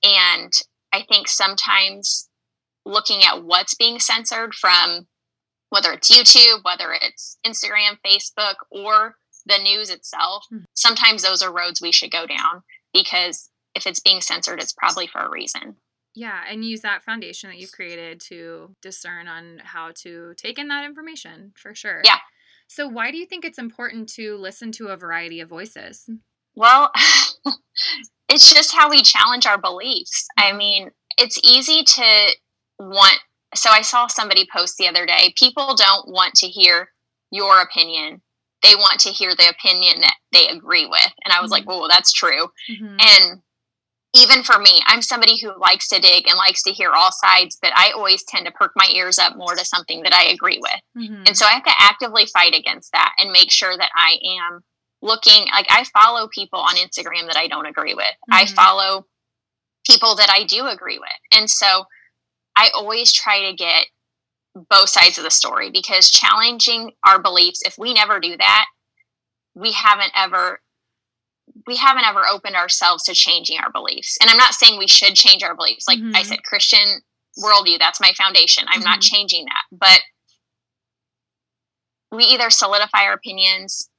And 0.04 0.52
I 0.94 1.04
think 1.04 1.28
sometimes 1.28 2.30
looking 2.86 3.24
at 3.24 3.44
what's 3.44 3.76
being 3.76 4.00
censored 4.00 4.54
from 4.54 5.08
whether 5.70 5.92
it's 5.92 6.10
YouTube, 6.10 6.64
whether 6.64 6.92
it's 7.00 7.38
Instagram, 7.46 7.98
Facebook, 8.06 8.56
or 8.72 9.16
the 9.46 9.60
news 9.60 9.90
itself, 9.90 10.46
mm-hmm. 10.52 10.64
sometimes 10.74 11.22
those 11.22 11.42
are 11.42 11.54
roads 11.54 11.82
we 11.82 11.92
should 11.92 12.12
go 12.12 12.26
down 12.26 12.64
because 12.94 13.50
if 13.76 13.86
it's 13.86 14.00
being 14.00 14.22
censored, 14.22 14.62
it's 14.62 14.74
probably 14.74 15.08
for 15.08 15.22
a 15.22 15.30
reason. 15.30 15.76
Yeah, 16.16 16.42
and 16.50 16.66
use 16.66 16.82
that 16.82 17.04
foundation 17.04 17.50
that 17.50 17.60
you've 17.60 17.72
created 17.72 18.20
to 18.30 18.76
discern 18.82 19.28
on 19.28 19.62
how 19.64 19.92
to 20.02 20.34
take 20.38 20.58
in 20.58 20.68
that 20.70 20.86
information 20.86 21.54
for 21.56 21.76
sure. 21.76 22.02
Yeah. 22.04 22.18
So, 22.68 22.88
why 22.88 23.12
do 23.12 23.18
you 23.18 23.26
think 23.26 23.46
it's 23.46 23.60
important 23.60 24.10
to 24.10 24.36
listen 24.38 24.72
to 24.74 24.88
a 24.88 24.98
variety 24.98 25.40
of 25.40 25.50
voices? 25.50 26.10
Well, 26.56 26.92
it's 28.30 28.54
just 28.54 28.74
how 28.74 28.90
we 28.90 29.02
challenge 29.02 29.46
our 29.46 29.58
beliefs. 29.58 30.28
I 30.38 30.54
mean, 30.54 30.92
it's 31.18 31.40
easy 31.44 31.84
to 31.84 32.30
want. 32.80 33.20
So 33.56 33.70
I 33.72 33.82
saw 33.82 34.08
somebody 34.08 34.48
post 34.54 34.78
the 34.78 34.88
other 34.88 35.06
day 35.06 35.34
people 35.38 35.76
don't 35.76 36.08
want 36.08 36.36
to 36.36 36.48
hear 36.48 36.90
your 37.32 37.62
opinion. 37.62 38.22
They 38.62 38.76
want 38.76 39.00
to 39.02 39.10
hear 39.10 39.36
the 39.36 39.50
opinion 39.50 40.02
that 40.02 40.16
they 40.32 40.48
agree 40.48 40.86
with. 40.86 41.12
And 41.24 41.34
I 41.34 41.42
was 41.42 41.52
mm-hmm. 41.52 41.68
like, 41.68 41.68
well, 41.68 41.88
that's 41.90 42.12
true. 42.12 42.48
Mm-hmm. 42.70 42.98
And 43.00 43.42
even 44.16 44.44
for 44.44 44.60
me, 44.60 44.82
I'm 44.88 45.02
somebody 45.02 45.40
who 45.40 45.58
likes 45.60 45.88
to 45.90 46.00
dig 46.00 46.28
and 46.28 46.38
likes 46.38 46.64
to 46.64 46.72
hear 46.72 46.92
all 46.92 47.12
sides, 47.12 47.58
but 47.62 47.72
I 47.76 47.92
always 47.92 48.24
tend 48.24 48.46
to 48.48 48.52
perk 48.52 48.72
my 48.76 48.88
ears 48.92 49.20
up 49.20 49.38
more 49.38 49.56
to 49.56 49.64
something 49.64 50.02
that 50.04 50.14
I 50.14 50.26
agree 50.26 50.60
with. 50.62 51.04
Mm-hmm. 51.04 51.24
And 51.28 51.38
so 51.38 51.46
I 51.46 51.52
have 51.52 51.64
to 51.64 51.74
actively 51.80 52.26
fight 52.26 52.56
against 52.56 52.92
that 52.92 53.14
and 53.20 53.32
make 53.32 53.52
sure 53.52 53.78
that 53.78 53.92
I 53.96 54.18
am 54.42 54.64
looking 55.02 55.46
like 55.52 55.68
I 55.70 55.86
follow 55.94 56.28
people 56.28 56.60
on 56.60 56.76
Instagram 56.76 57.28
that 57.28 57.38
I 57.38 57.48
don't 57.48 57.66
agree 57.66 57.94
with. 57.94 58.06
Mm-hmm. 58.06 58.34
I 58.34 58.46
follow 58.46 59.06
people 59.90 60.16
that 60.16 60.30
I 60.30 60.44
do 60.44 60.68
agree 60.68 61.00
with. 61.00 61.10
And 61.40 61.50
so 61.50 61.86
I 62.56 62.70
always 62.74 63.12
try 63.12 63.50
to 63.50 63.56
get 63.56 63.88
both 64.70 64.90
sides 64.90 65.18
of 65.18 65.24
the 65.24 65.32
story 65.32 65.72
because 65.72 66.10
challenging 66.10 66.92
our 67.08 67.22
beliefs, 67.22 67.62
if 67.66 67.78
we 67.78 67.94
never 67.94 68.20
do 68.20 68.36
that, 68.38 68.66
we 69.56 69.72
haven't 69.72 70.12
ever 70.16 70.60
we 71.68 71.76
haven't 71.76 72.06
ever 72.06 72.22
opened 72.32 72.56
ourselves 72.56 73.04
to 73.04 73.14
changing 73.14 73.60
our 73.60 73.72
beliefs. 73.72 74.18
And 74.22 74.30
I'm 74.30 74.38
not 74.38 74.54
saying 74.54 74.78
we 74.78 74.88
should 74.88 75.16
change 75.16 75.44
our 75.44 75.56
beliefs. 75.56 75.88
Like 75.88 76.00
mm-hmm. 76.00 76.16
I 76.16 76.22
said, 76.22 76.44
Christian 76.44 77.02
worldview, 77.44 77.80
that's 77.80 78.00
my 78.00 78.12
foundation. 78.18 78.66
I'm 78.68 78.82
mm-hmm. 78.82 78.90
not 78.90 79.02
changing 79.02 79.46
that. 79.46 79.78
But 79.78 80.02
we 82.12 82.24
either 82.26 82.50
solidify 82.50 83.04
our 83.04 83.14
opinions 83.14 83.90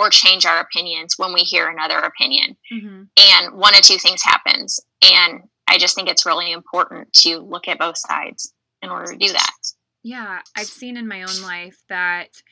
or 0.00 0.08
change 0.08 0.46
our 0.46 0.60
opinions 0.60 1.14
when 1.18 1.34
we 1.34 1.40
hear 1.40 1.68
another 1.68 1.98
opinion. 1.98 2.56
Mm-hmm. 2.72 3.02
And 3.18 3.58
one 3.58 3.76
of 3.76 3.82
two 3.82 3.98
things 3.98 4.22
happens. 4.22 4.80
And 5.02 5.42
I 5.68 5.76
just 5.76 5.94
think 5.94 6.08
it's 6.08 6.24
really 6.24 6.52
important 6.52 7.12
to 7.24 7.38
look 7.38 7.68
at 7.68 7.78
both 7.78 7.98
sides 7.98 8.54
in 8.80 8.88
order 8.88 9.12
to 9.12 9.18
do 9.18 9.30
that. 9.30 9.52
Yeah, 10.02 10.40
I've 10.56 10.66
seen 10.66 10.96
in 10.96 11.06
my 11.06 11.22
own 11.22 11.42
life 11.42 11.82
that 11.90 12.42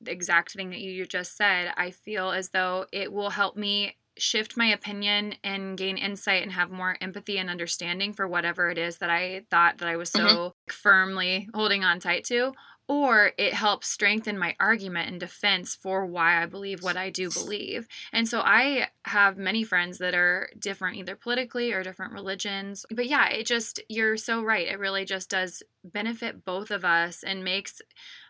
the 0.00 0.10
exact 0.10 0.52
thing 0.52 0.70
that 0.70 0.80
you 0.80 1.06
just 1.06 1.36
said, 1.36 1.72
I 1.76 1.92
feel 1.92 2.32
as 2.32 2.50
though 2.50 2.86
it 2.92 3.12
will 3.12 3.30
help 3.30 3.56
me 3.56 3.94
shift 4.18 4.56
my 4.56 4.66
opinion 4.66 5.34
and 5.44 5.78
gain 5.78 5.96
insight 5.96 6.42
and 6.42 6.50
have 6.52 6.70
more 6.70 6.96
empathy 7.00 7.38
and 7.38 7.48
understanding 7.48 8.12
for 8.14 8.26
whatever 8.26 8.68
it 8.70 8.78
is 8.78 8.98
that 8.98 9.10
I 9.10 9.42
thought 9.50 9.78
that 9.78 9.88
I 9.88 9.96
was 9.96 10.10
so 10.10 10.26
mm-hmm. 10.26 10.72
firmly 10.72 11.48
holding 11.54 11.84
on 11.84 12.00
tight 12.00 12.24
to 12.24 12.52
or 12.88 13.32
it 13.36 13.52
helps 13.52 13.88
strengthen 13.88 14.38
my 14.38 14.54
argument 14.60 15.10
and 15.10 15.18
defense 15.18 15.74
for 15.74 16.06
why 16.06 16.40
I 16.40 16.46
believe 16.46 16.82
what 16.82 16.96
I 16.96 17.10
do 17.10 17.30
believe. 17.30 17.88
And 18.12 18.28
so 18.28 18.40
I 18.40 18.88
have 19.04 19.36
many 19.38 19.64
friends 19.64 19.98
that 19.98 20.14
are 20.14 20.50
different, 20.58 20.96
either 20.96 21.16
politically 21.16 21.72
or 21.72 21.82
different 21.82 22.12
religions. 22.12 22.86
But 22.90 23.06
yeah, 23.06 23.28
it 23.28 23.46
just, 23.46 23.82
you're 23.88 24.16
so 24.16 24.42
right. 24.42 24.68
It 24.68 24.78
really 24.78 25.04
just 25.04 25.30
does 25.30 25.62
benefit 25.84 26.44
both 26.44 26.70
of 26.70 26.84
us 26.84 27.22
and 27.24 27.42
makes, 27.42 27.82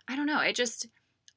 I 0.08 0.16
don't 0.16 0.26
know, 0.26 0.40
it 0.40 0.56
just, 0.56 0.86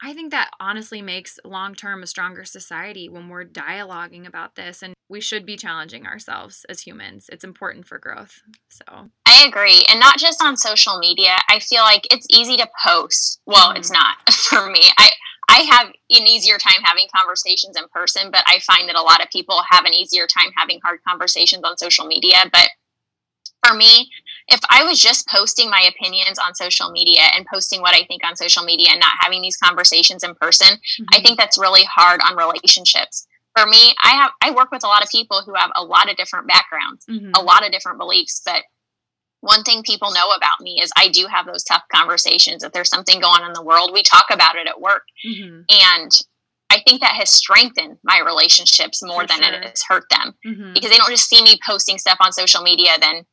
I 0.01 0.13
think 0.13 0.31
that 0.31 0.51
honestly 0.59 1.01
makes 1.01 1.39
long 1.43 1.75
term 1.75 2.03
a 2.03 2.07
stronger 2.07 2.45
society 2.45 3.09
when 3.09 3.27
we're 3.27 3.45
dialoguing 3.45 4.25
about 4.25 4.55
this. 4.55 4.81
And 4.81 4.93
we 5.09 5.19
should 5.19 5.45
be 5.45 5.57
challenging 5.57 6.05
ourselves 6.05 6.65
as 6.69 6.81
humans. 6.81 7.29
It's 7.31 7.43
important 7.43 7.87
for 7.87 7.97
growth. 7.97 8.41
So 8.69 9.09
I 9.25 9.45
agree. 9.47 9.83
And 9.89 9.99
not 9.99 10.17
just 10.17 10.41
on 10.43 10.55
social 10.55 10.99
media. 10.99 11.35
I 11.49 11.59
feel 11.59 11.81
like 11.81 12.07
it's 12.11 12.27
easy 12.29 12.55
to 12.57 12.69
post. 12.85 13.41
Well, 13.45 13.69
mm-hmm. 13.69 13.77
it's 13.77 13.91
not 13.91 14.17
for 14.31 14.69
me. 14.69 14.83
I 14.97 15.09
I 15.51 15.61
have 15.71 15.87
an 15.87 16.27
easier 16.27 16.59
time 16.59 16.83
having 16.83 17.07
conversations 17.13 17.75
in 17.75 17.83
person, 17.91 18.29
but 18.31 18.43
I 18.45 18.59
find 18.59 18.87
that 18.87 18.95
a 18.95 19.01
lot 19.01 19.23
of 19.23 19.31
people 19.31 19.61
have 19.67 19.83
an 19.83 19.93
easier 19.93 20.27
time 20.27 20.51
having 20.55 20.79
hard 20.83 20.99
conversations 21.07 21.63
on 21.63 21.75
social 21.75 22.05
media. 22.05 22.37
But 22.53 22.69
for 23.65 23.75
me, 23.75 24.11
if 24.51 24.59
I 24.69 24.83
was 24.83 24.99
just 24.99 25.27
posting 25.27 25.69
my 25.69 25.81
opinions 25.81 26.39
on 26.39 26.55
social 26.55 26.91
media 26.91 27.21
and 27.35 27.45
posting 27.51 27.81
what 27.81 27.95
I 27.95 28.03
think 28.05 28.23
on 28.25 28.35
social 28.35 28.63
media 28.63 28.89
and 28.91 28.99
not 28.99 29.13
having 29.19 29.41
these 29.41 29.57
conversations 29.57 30.23
in 30.23 30.35
person, 30.35 30.67
mm-hmm. 30.67 31.05
I 31.13 31.21
think 31.21 31.37
that's 31.37 31.57
really 31.57 31.83
hard 31.83 32.19
on 32.27 32.35
relationships. 32.35 33.27
For 33.55 33.65
me, 33.65 33.93
I 34.03 34.09
have 34.15 34.31
I 34.41 34.51
work 34.51 34.71
with 34.71 34.83
a 34.83 34.87
lot 34.87 35.03
of 35.03 35.09
people 35.09 35.43
who 35.45 35.53
have 35.55 35.71
a 35.75 35.83
lot 35.83 36.09
of 36.09 36.17
different 36.17 36.47
backgrounds, 36.47 37.05
mm-hmm. 37.09 37.31
a 37.35 37.41
lot 37.41 37.65
of 37.65 37.71
different 37.71 37.99
beliefs, 37.99 38.41
but 38.45 38.63
one 39.41 39.63
thing 39.63 39.83
people 39.83 40.11
know 40.11 40.31
about 40.31 40.59
me 40.61 40.81
is 40.81 40.91
I 40.97 41.09
do 41.09 41.27
have 41.27 41.45
those 41.45 41.63
tough 41.63 41.83
conversations. 41.93 42.63
If 42.63 42.73
there's 42.73 42.89
something 42.89 43.21
going 43.21 43.41
on 43.41 43.47
in 43.47 43.53
the 43.53 43.63
world, 43.63 43.91
we 43.93 44.03
talk 44.03 44.25
about 44.31 44.55
it 44.55 44.67
at 44.67 44.81
work. 44.81 45.03
Mm-hmm. 45.25 45.61
And 45.69 46.11
I 46.69 46.81
think 46.85 47.01
that 47.01 47.15
has 47.15 47.31
strengthened 47.31 47.97
my 48.03 48.19
relationships 48.19 49.01
more 49.01 49.21
For 49.21 49.27
than 49.27 49.43
sure. 49.43 49.53
it 49.53 49.63
has 49.63 49.81
hurt 49.87 50.03
them 50.09 50.33
mm-hmm. 50.45 50.73
because 50.73 50.91
they 50.91 50.97
don't 50.97 51.09
just 51.09 51.29
see 51.29 51.41
me 51.41 51.57
posting 51.65 51.97
stuff 51.97 52.17
on 52.19 52.33
social 52.33 52.61
media, 52.61 52.91
then 52.99 53.25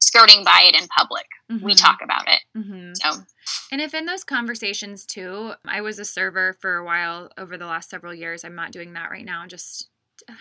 skirting 0.00 0.44
by 0.44 0.70
it 0.72 0.80
in 0.80 0.88
public. 0.88 1.26
Mm-hmm. 1.50 1.64
We 1.64 1.74
talk 1.74 1.98
about 2.02 2.28
it. 2.28 2.40
Mm-hmm. 2.56 2.92
So, 2.94 3.22
and 3.70 3.80
if 3.80 3.94
in 3.94 4.06
those 4.06 4.24
conversations 4.24 5.06
too, 5.06 5.52
I 5.64 5.80
was 5.80 5.98
a 5.98 6.04
server 6.04 6.54
for 6.60 6.76
a 6.76 6.84
while 6.84 7.30
over 7.36 7.56
the 7.56 7.66
last 7.66 7.90
several 7.90 8.14
years. 8.14 8.44
I'm 8.44 8.54
not 8.54 8.72
doing 8.72 8.92
that 8.94 9.10
right 9.10 9.24
now. 9.24 9.42
And 9.42 9.50
just 9.50 9.88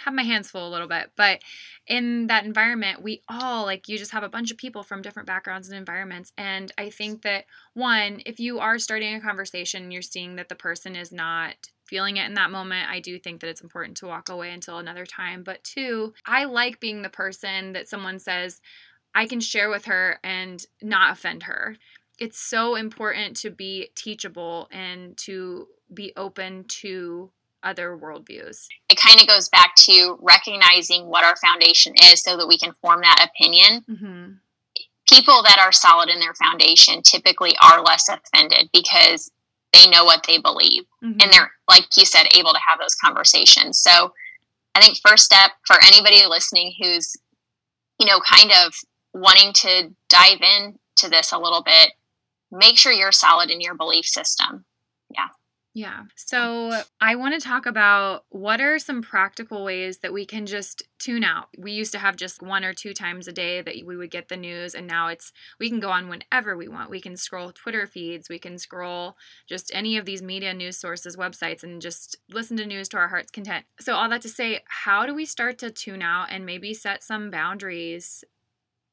have 0.04 0.14
my 0.14 0.24
hands 0.24 0.50
full 0.52 0.68
a 0.68 0.72
little 0.72 0.88
bit. 0.88 1.12
But 1.16 1.42
in 1.88 2.28
that 2.28 2.46
environment, 2.46 3.02
we 3.02 3.22
all 3.28 3.66
like 3.66 3.88
you 3.88 3.98
just 3.98 4.12
have 4.12 4.24
a 4.24 4.30
bunch 4.30 4.52
of 4.52 4.58
people 4.58 4.84
from 4.84 5.02
different 5.02 5.28
backgrounds 5.28 5.70
and 5.70 5.78
environments. 5.78 6.34
And 6.38 6.72
I 6.78 6.90
think 6.90 7.22
that 7.24 7.46
one, 7.74 8.22
if 8.26 8.40
you 8.40 8.60
are 8.60 8.80
starting 8.80 9.16
a 9.16 9.22
conversation, 9.22 9.92
you're 9.92 10.02
seeing 10.02 10.36
that 10.36 10.50
the 10.50 10.56
person 10.56 10.96
is 10.96 11.12
not 11.12 11.70
feeling 11.90 12.18
it 12.18 12.26
in 12.28 12.36
that 12.36 12.52
moment, 12.52 12.88
I 12.88 13.00
do 13.00 13.18
think 13.18 13.42
that 13.42 13.50
it's 13.50 13.62
important 13.62 13.98
to 13.98 14.06
walk 14.06 14.30
away 14.30 14.52
until 14.52 14.78
another 14.78 15.08
time. 15.08 15.42
But 15.42 15.64
two, 15.64 16.14
I 16.24 16.46
like 16.46 16.80
being 16.80 17.02
the 17.02 17.10
person 17.10 17.74
that 17.74 17.88
someone 17.88 18.20
says, 18.20 18.62
I 19.14 19.26
can 19.26 19.40
share 19.40 19.70
with 19.70 19.86
her 19.86 20.20
and 20.24 20.66
not 20.82 21.12
offend 21.12 21.44
her. 21.44 21.78
It's 22.18 22.40
so 22.40 22.76
important 22.76 23.36
to 23.38 23.50
be 23.50 23.90
teachable 23.96 24.68
and 24.72 25.18
to 25.20 25.68
be 25.94 26.14
open 26.16 26.66
to 26.82 27.32
other 27.64 27.98
worldviews. 27.98 28.68
It 28.90 28.98
kind 28.98 29.20
of 29.22 29.28
goes 29.28 29.50
back 29.50 29.76
to 29.76 30.18
recognizing 30.22 31.08
what 31.08 31.24
our 31.24 31.36
foundation 31.36 31.94
is 32.12 32.22
so 32.22 32.38
that 32.38 32.48
we 32.48 32.58
can 32.58 32.74
form 32.82 33.02
that 33.02 33.30
opinion. 33.30 33.84
Mm-hmm. 33.90 34.32
People 35.10 35.42
that 35.44 35.60
are 35.60 35.72
solid 35.72 36.10
in 36.10 36.20
their 36.20 36.36
foundation 36.36 37.02
typically 37.02 37.56
are 37.64 37.84
less 37.84 38.08
offended 38.10 38.70
because 38.72 39.32
they 39.74 39.90
know 39.90 40.06
what 40.06 40.26
they 40.28 40.38
believe 40.38 40.84
mm-hmm. 41.04 41.20
and 41.20 41.32
they're, 41.32 41.52
like 41.68 41.86
you 41.98 42.06
said, 42.06 42.28
able 42.36 42.54
to 42.54 42.60
have 42.68 42.80
those 42.80 42.96
conversations. 42.96 43.80
So 43.80 44.14
I 44.76 44.82
think 44.82 44.98
first 45.06 45.26
step 45.26 45.52
for 45.66 45.78
anybody 45.84 46.26
listening 46.28 46.74
who's, 46.80 47.18
you 48.00 48.06
know, 48.06 48.20
kind 48.20 48.52
of 48.52 48.74
wanting 49.14 49.54
to 49.54 49.92
dive 50.08 50.42
into 50.42 51.10
this 51.10 51.32
a 51.32 51.38
little 51.38 51.64
bit, 51.64 51.94
make 52.52 52.78
sure 52.78 52.92
you're 52.92 53.12
solid 53.12 53.50
in 53.50 53.62
your 53.62 53.76
belief 53.76 54.06
system. 54.06 54.66
Yeah. 55.14 55.28
Yeah. 55.76 56.06
So 56.16 56.82
I 57.00 57.16
want 57.16 57.40
to 57.40 57.48
talk 57.48 57.68
about 57.68 58.26
what 58.30 58.60
are 58.60 58.80
some 58.80 59.04
practical 59.04 59.64
ways 59.64 60.00
that 60.00 60.12
we 60.12 60.26
can 60.26 60.48
just 60.48 60.82
tune 60.98 61.24
out. 61.24 61.50
We 61.58 61.72
used 61.72 61.92
to 61.92 62.00
have 62.00 62.16
just 62.16 62.42
one 62.42 62.66
or 62.66 62.74
two 62.74 62.94
times 62.94 63.28
a 63.28 63.32
day 63.32 63.62
that 63.62 63.76
we 63.86 63.96
would 63.96 64.10
get 64.10 64.30
the 64.30 64.36
news, 64.36 64.74
and 64.74 64.88
now 64.88 65.10
it's 65.10 65.32
we 65.60 65.70
can 65.70 65.80
go 65.80 65.92
on 65.92 66.10
whenever 66.10 66.58
we 66.58 66.68
want. 66.68 66.90
We 66.90 67.00
can 67.00 67.16
scroll 67.16 67.52
Twitter 67.52 67.86
feeds, 67.86 68.30
we 68.30 68.40
can 68.40 68.58
scroll 68.58 69.16
just 69.48 69.72
any 69.74 69.96
of 69.96 70.06
these 70.06 70.24
media 70.24 70.56
news 70.56 70.76
sources, 70.76 71.16
websites, 71.16 71.64
and 71.64 71.82
just 71.82 72.18
listen 72.30 72.58
to 72.58 72.66
news 72.66 72.90
to 72.90 72.98
our 72.98 73.10
heart's 73.10 73.32
content. 73.32 73.66
So, 73.80 73.94
all 73.94 74.10
that 74.10 74.24
to 74.24 74.30
say, 74.30 74.64
how 74.66 75.06
do 75.06 75.14
we 75.14 75.26
start 75.26 75.60
to 75.60 75.70
tune 75.70 76.02
out 76.02 76.28
and 76.32 76.48
maybe 76.48 76.74
set 76.74 77.04
some 77.04 77.30
boundaries 77.30 78.24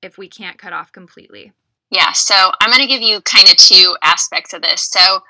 if 0.02 0.18
we 0.18 0.28
can't 0.28 0.58
cut 0.58 0.72
off 0.72 0.92
completely? 0.92 1.52
Yeah, 1.90 2.12
so 2.12 2.34
I'm 2.60 2.70
going 2.70 2.82
to 2.82 2.88
give 2.88 3.02
you 3.02 3.20
kind 3.20 3.48
of 3.48 3.56
two 3.56 3.96
aspects 4.02 4.52
of 4.52 4.62
this. 4.62 4.88
So 4.90 5.20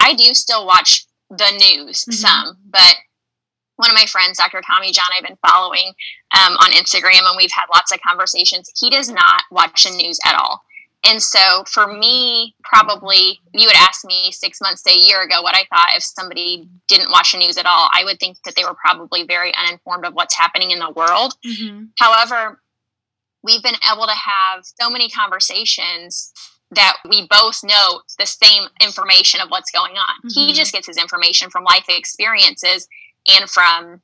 I 0.00 0.14
do 0.14 0.32
still 0.34 0.66
watch 0.66 1.06
the 1.30 1.50
news 1.52 2.02
mm-hmm. 2.02 2.12
some, 2.12 2.56
but 2.70 2.96
one 3.76 3.90
of 3.90 3.94
my 3.94 4.06
friends, 4.06 4.38
Dr. 4.38 4.60
Tommy 4.66 4.90
John, 4.90 5.06
I've 5.16 5.24
been 5.24 5.38
following 5.46 5.92
um, 6.34 6.54
on 6.54 6.72
Instagram, 6.72 7.28
and 7.28 7.36
we've 7.36 7.52
had 7.52 7.66
lots 7.72 7.92
of 7.92 8.00
conversations. 8.00 8.70
He 8.76 8.90
does 8.90 9.08
not 9.08 9.42
watch 9.50 9.84
the 9.84 9.96
news 9.96 10.18
at 10.26 10.34
all. 10.34 10.62
And 11.06 11.22
so 11.22 11.62
for 11.68 11.86
me, 11.86 12.56
probably 12.64 13.38
you 13.54 13.66
would 13.66 13.76
ask 13.76 14.04
me 14.04 14.32
six 14.32 14.60
months 14.60 14.82
to 14.82 14.90
a 14.90 14.98
year 14.98 15.22
ago 15.22 15.42
what 15.42 15.54
I 15.54 15.64
thought 15.70 15.96
if 15.96 16.02
somebody 16.02 16.68
didn't 16.88 17.12
watch 17.12 17.32
the 17.32 17.38
news 17.38 17.56
at 17.56 17.66
all, 17.66 17.88
I 17.94 18.02
would 18.04 18.18
think 18.18 18.42
that 18.44 18.56
they 18.56 18.64
were 18.64 18.74
probably 18.74 19.22
very 19.22 19.52
uninformed 19.54 20.04
of 20.04 20.14
what's 20.14 20.36
happening 20.36 20.72
in 20.72 20.80
the 20.80 20.90
world. 20.90 21.34
Mm-hmm. 21.46 21.84
However, 21.98 22.60
we've 23.48 23.62
been 23.62 23.80
able 23.90 24.06
to 24.06 24.12
have 24.12 24.64
so 24.80 24.90
many 24.90 25.08
conversations 25.08 26.32
that 26.70 26.98
we 27.08 27.26
both 27.28 27.64
know 27.64 28.02
the 28.18 28.26
same 28.26 28.64
information 28.82 29.40
of 29.40 29.48
what's 29.48 29.70
going 29.70 29.96
on. 29.96 30.16
Mm-hmm. 30.18 30.28
He 30.28 30.52
just 30.52 30.72
gets 30.72 30.86
his 30.86 30.98
information 30.98 31.48
from 31.48 31.64
life 31.64 31.86
experiences 31.88 32.86
and 33.26 33.48
from 33.48 34.02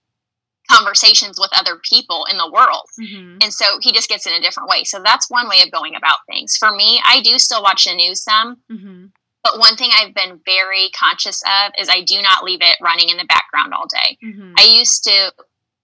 conversations 0.70 1.38
with 1.38 1.50
other 1.52 1.78
people 1.88 2.26
in 2.30 2.38
the 2.38 2.50
world. 2.50 2.88
Mm-hmm. 2.98 3.38
And 3.42 3.52
so 3.52 3.66
he 3.82 3.92
just 3.92 4.08
gets 4.08 4.26
it 4.26 4.32
in 4.32 4.38
a 4.38 4.42
different 4.42 4.70
way. 4.70 4.84
So 4.84 5.02
that's 5.04 5.30
one 5.30 5.46
way 5.46 5.60
of 5.62 5.70
going 5.70 5.94
about 5.94 6.24
things. 6.26 6.56
For 6.56 6.70
me, 6.70 7.02
I 7.04 7.20
do 7.20 7.38
still 7.38 7.62
watch 7.62 7.84
the 7.84 7.94
news 7.94 8.22
some. 8.22 8.56
Mm-hmm. 8.72 9.06
But 9.42 9.58
one 9.58 9.76
thing 9.76 9.90
I've 9.94 10.14
been 10.14 10.40
very 10.46 10.88
conscious 10.98 11.42
of 11.42 11.72
is 11.78 11.90
I 11.90 12.00
do 12.00 12.22
not 12.22 12.44
leave 12.44 12.62
it 12.62 12.78
running 12.80 13.10
in 13.10 13.18
the 13.18 13.26
background 13.26 13.74
all 13.74 13.86
day. 13.86 14.16
Mm-hmm. 14.24 14.54
I 14.56 14.62
used 14.78 15.04
to, 15.04 15.32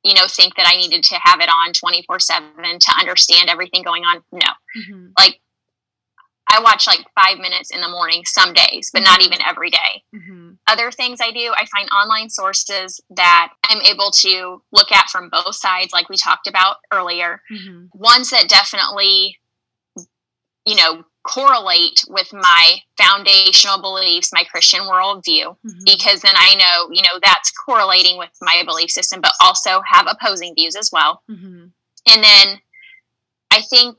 you 0.04 0.14
know, 0.14 0.26
think 0.26 0.56
that 0.56 0.66
I 0.66 0.76
needed 0.76 1.02
to 1.04 1.18
have 1.22 1.40
it 1.40 1.48
on 1.48 1.72
24 1.72 2.18
7 2.20 2.52
to 2.62 2.92
understand 2.98 3.48
everything 3.48 3.82
going 3.82 4.02
on. 4.04 4.22
No. 4.32 4.40
Mm-hmm. 4.40 5.06
Like, 5.18 5.40
I 6.52 6.60
watch 6.62 6.86
like 6.86 7.06
five 7.14 7.38
minutes 7.38 7.70
in 7.70 7.80
the 7.80 7.88
morning 7.88 8.24
some 8.24 8.52
days, 8.52 8.90
but 8.92 9.02
not 9.02 9.20
mm-hmm. 9.20 9.32
even 9.32 9.46
every 9.46 9.70
day. 9.70 10.02
Mm-hmm. 10.14 10.52
Other 10.66 10.90
things 10.90 11.20
I 11.22 11.30
do, 11.30 11.52
I 11.56 11.66
find 11.66 11.88
online 11.90 12.28
sources 12.28 13.00
that 13.10 13.52
I'm 13.68 13.80
able 13.82 14.10
to 14.10 14.62
look 14.72 14.90
at 14.90 15.10
from 15.10 15.30
both 15.30 15.54
sides, 15.54 15.92
like 15.92 16.08
we 16.08 16.16
talked 16.16 16.48
about 16.48 16.76
earlier. 16.92 17.40
Mm-hmm. 17.52 17.86
Ones 17.94 18.30
that 18.30 18.48
definitely, 18.48 19.38
you 20.66 20.74
know, 20.74 21.04
correlate 21.22 22.02
with 22.09 22.33
my 22.33 22.78
foundational 22.96 23.80
beliefs, 23.80 24.33
my 24.33 24.44
Christian 24.44 24.83
worldview, 24.83 25.56
mm-hmm. 25.64 25.78
because 25.85 26.22
then 26.22 26.35
I 26.35 26.54
know, 26.54 26.88
you 26.92 27.02
know, 27.02 27.18
that's 27.22 27.50
correlating 27.50 28.18
with 28.18 28.30
my 28.40 28.62
belief 28.66 28.90
system, 28.90 29.20
but 29.20 29.33
also 29.40 29.83
have 29.87 30.06
opposing 30.09 30.54
views 30.54 30.76
as 30.76 30.90
well. 30.92 31.22
Mm-hmm. 31.30 31.66
And 32.09 32.24
then 32.24 32.59
I 33.50 33.61
think 33.62 33.96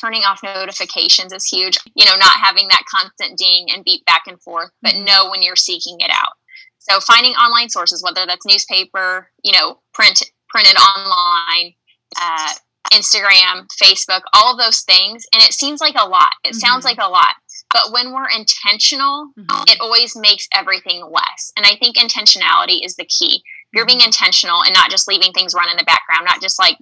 turning 0.00 0.22
off 0.22 0.42
notifications 0.42 1.32
is 1.32 1.44
huge. 1.44 1.78
You 1.94 2.04
know, 2.04 2.16
not 2.16 2.38
having 2.40 2.68
that 2.68 2.82
constant 2.94 3.38
ding 3.38 3.66
and 3.72 3.84
beep 3.84 4.04
back 4.04 4.22
and 4.26 4.40
forth, 4.42 4.70
but 4.82 4.92
mm-hmm. 4.92 5.04
know 5.04 5.30
when 5.30 5.42
you're 5.42 5.56
seeking 5.56 5.96
it 6.00 6.10
out. 6.12 6.32
So 6.78 7.00
finding 7.00 7.32
online 7.32 7.68
sources, 7.68 8.02
whether 8.02 8.24
that's 8.26 8.46
newspaper, 8.46 9.30
you 9.42 9.52
know, 9.52 9.80
print 9.92 10.22
printed 10.48 10.76
online, 10.76 11.74
uh, 12.20 12.52
Instagram, 12.92 13.66
Facebook, 13.82 14.22
all 14.32 14.52
of 14.52 14.58
those 14.58 14.82
things, 14.82 15.26
and 15.32 15.42
it 15.42 15.52
seems 15.52 15.80
like 15.80 15.94
a 15.98 16.08
lot. 16.08 16.32
It 16.44 16.50
mm-hmm. 16.50 16.58
sounds 16.58 16.84
like 16.84 16.98
a 17.00 17.08
lot, 17.08 17.34
but 17.70 17.92
when 17.92 18.12
we're 18.12 18.28
intentional, 18.28 19.30
mm-hmm. 19.38 19.64
it 19.68 19.80
always 19.80 20.16
makes 20.16 20.48
everything 20.54 21.02
less. 21.10 21.52
And 21.56 21.66
I 21.66 21.76
think 21.76 21.96
intentionality 21.96 22.84
is 22.84 22.96
the 22.96 23.06
key. 23.06 23.42
You're 23.72 23.86
being 23.86 23.98
mm-hmm. 23.98 24.06
intentional 24.06 24.62
and 24.62 24.74
not 24.74 24.90
just 24.90 25.08
leaving 25.08 25.32
things 25.32 25.54
run 25.54 25.70
in 25.70 25.76
the 25.76 25.84
background, 25.84 26.24
not 26.24 26.40
just 26.40 26.58
like 26.58 26.78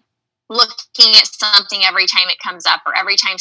looking 0.48 1.12
at 1.16 1.26
something 1.26 1.82
every 1.84 2.06
time 2.06 2.28
it 2.28 2.38
comes 2.38 2.66
up 2.66 2.82
or 2.86 2.96
every 2.96 3.16
time 3.16 3.38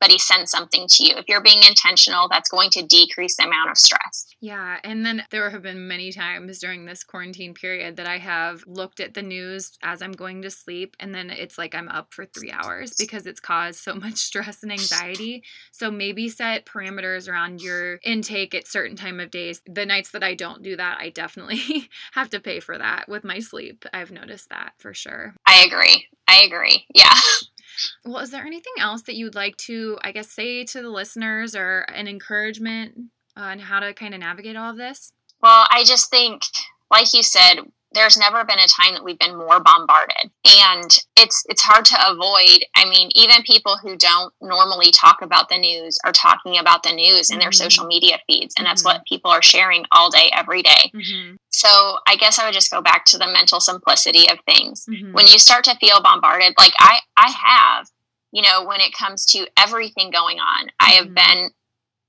somebody 0.00 0.18
sends 0.18 0.50
something 0.50 0.86
to 0.88 1.04
you. 1.04 1.16
If 1.16 1.28
you're 1.28 1.42
being 1.42 1.62
intentional, 1.66 2.28
that's 2.28 2.48
going 2.48 2.70
to 2.70 2.82
decrease 2.82 3.36
the 3.36 3.44
amount 3.44 3.70
of 3.70 3.78
stress. 3.78 4.26
Yeah. 4.40 4.78
And 4.84 5.04
then 5.04 5.24
there 5.30 5.50
have 5.50 5.62
been 5.62 5.88
many 5.88 6.12
times 6.12 6.58
during 6.58 6.84
this 6.84 7.02
quarantine 7.02 7.54
period 7.54 7.96
that 7.96 8.06
I 8.06 8.18
have 8.18 8.64
looked 8.66 9.00
at 9.00 9.14
the 9.14 9.22
news 9.22 9.72
as 9.82 10.02
I'm 10.02 10.12
going 10.12 10.42
to 10.42 10.50
sleep. 10.50 10.96
And 11.00 11.14
then 11.14 11.30
it's 11.30 11.58
like 11.58 11.74
I'm 11.74 11.88
up 11.88 12.14
for 12.14 12.26
three 12.26 12.52
hours 12.52 12.94
because 12.98 13.26
it's 13.26 13.40
caused 13.40 13.80
so 13.80 13.94
much 14.08 14.16
stress 14.16 14.62
and 14.62 14.72
anxiety. 14.72 15.42
So 15.72 15.90
maybe 15.90 16.28
set 16.28 16.66
parameters 16.66 17.28
around 17.28 17.60
your 17.60 17.98
intake 18.04 18.54
at 18.54 18.68
certain 18.68 18.96
time 18.96 19.20
of 19.20 19.30
days. 19.30 19.62
The 19.66 19.86
nights 19.86 20.12
that 20.12 20.22
I 20.22 20.34
don't 20.34 20.62
do 20.62 20.76
that, 20.76 20.98
I 21.00 21.10
definitely 21.10 21.88
have 22.12 22.30
to 22.30 22.40
pay 22.40 22.60
for 22.60 22.78
that 22.78 23.08
with 23.08 23.24
my 23.24 23.40
sleep. 23.40 23.84
I've 23.92 24.12
noticed 24.12 24.50
that 24.50 24.72
for 24.78 24.94
sure. 24.94 25.34
I 25.46 25.64
agree. 25.64 26.06
I 26.28 26.42
agree. 26.42 26.86
Yeah. 26.94 27.14
Well, 28.04 28.18
is 28.18 28.30
there 28.30 28.44
anything 28.44 28.72
else 28.78 29.02
that 29.02 29.16
you'd 29.16 29.34
like 29.34 29.56
to, 29.58 29.98
I 30.02 30.12
guess, 30.12 30.30
say 30.30 30.64
to 30.64 30.82
the 30.82 30.90
listeners 30.90 31.54
or 31.54 31.80
an 31.94 32.08
encouragement 32.08 33.10
on 33.36 33.58
how 33.58 33.80
to 33.80 33.94
kind 33.94 34.14
of 34.14 34.20
navigate 34.20 34.56
all 34.56 34.70
of 34.70 34.76
this? 34.76 35.12
Well, 35.40 35.66
I 35.70 35.84
just 35.84 36.10
think, 36.10 36.42
like 36.90 37.14
you 37.14 37.22
said, 37.22 37.60
there's 37.98 38.16
never 38.16 38.44
been 38.44 38.58
a 38.58 38.82
time 38.82 38.94
that 38.94 39.04
we've 39.04 39.18
been 39.18 39.36
more 39.36 39.58
bombarded 39.60 40.30
and 40.46 40.98
it's 41.16 41.44
it's 41.48 41.62
hard 41.62 41.84
to 41.84 41.96
avoid 42.08 42.64
i 42.76 42.88
mean 42.88 43.10
even 43.14 43.42
people 43.42 43.76
who 43.76 43.96
don't 43.96 44.32
normally 44.40 44.90
talk 44.92 45.20
about 45.20 45.48
the 45.48 45.58
news 45.58 45.98
are 46.04 46.12
talking 46.12 46.58
about 46.58 46.82
the 46.84 46.92
news 46.92 47.30
in 47.30 47.34
mm-hmm. 47.34 47.40
their 47.40 47.52
social 47.52 47.86
media 47.86 48.18
feeds 48.26 48.54
and 48.56 48.64
that's 48.64 48.82
mm-hmm. 48.82 48.98
what 48.98 49.06
people 49.06 49.30
are 49.30 49.42
sharing 49.42 49.84
all 49.92 50.10
day 50.10 50.30
every 50.34 50.62
day. 50.62 50.92
Mm-hmm. 50.94 51.34
so 51.50 51.98
i 52.06 52.16
guess 52.16 52.38
i 52.38 52.46
would 52.46 52.54
just 52.54 52.70
go 52.70 52.80
back 52.80 53.04
to 53.06 53.18
the 53.18 53.26
mental 53.26 53.60
simplicity 53.60 54.30
of 54.30 54.38
things 54.46 54.86
mm-hmm. 54.88 55.12
when 55.12 55.26
you 55.26 55.38
start 55.38 55.64
to 55.64 55.76
feel 55.76 56.00
bombarded 56.00 56.54
like 56.56 56.72
i 56.78 57.00
i 57.16 57.30
have 57.30 57.88
you 58.30 58.42
know 58.42 58.64
when 58.64 58.80
it 58.80 58.92
comes 58.92 59.26
to 59.26 59.46
everything 59.58 60.10
going 60.10 60.38
on 60.38 60.68
i 60.80 60.90
have 60.90 61.06
mm-hmm. 61.06 61.14
been 61.14 61.50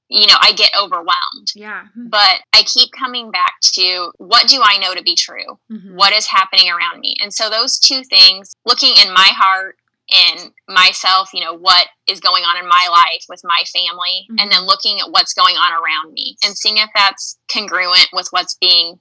you 0.10 0.26
know, 0.26 0.36
I 0.42 0.54
get 0.54 0.72
overwhelmed. 0.80 1.52
Yeah. 1.56 1.84
But 1.96 2.42
I 2.54 2.64
keep 2.64 2.92
coming 2.92 3.30
back 3.32 3.54
to 3.74 4.12
what 4.18 4.48
do 4.48 4.60
I 4.64 4.80
know 4.80 4.96
to 4.96 5.04
be 5.04 5.16
true? 5.16 5.60
Mm-hmm. 5.72 5.96
What 5.96 6.14
is 6.14 6.26
happening 6.26 6.70
around 6.70 7.00
me? 7.00 7.16
And 7.22 7.34
so 7.34 7.50
those 7.50 7.78
two 7.80 8.02
things, 8.04 8.52
looking 8.66 8.94
in 9.06 9.14
my 9.14 9.30
heart 9.38 9.78
and 10.12 10.52
myself, 10.68 11.30
you 11.34 11.42
know, 11.42 11.56
what 11.56 11.88
is 12.08 12.20
going 12.20 12.44
on 12.44 12.58
in 12.58 12.68
my 12.68 12.88
life 12.90 13.26
with 13.30 13.42
my 13.44 13.62
family, 13.72 14.26
mm-hmm. 14.30 14.40
and 14.40 14.52
then 14.52 14.66
looking 14.66 15.00
at 15.00 15.12
what's 15.12 15.34
going 15.34 15.56
on 15.56 15.72
around 15.74 16.14
me 16.14 16.36
and 16.44 16.58
seeing 16.58 16.78
if 16.78 16.90
that's 16.96 17.38
congruent 17.52 18.10
with 18.12 18.28
what's 18.32 18.56
being 18.56 19.00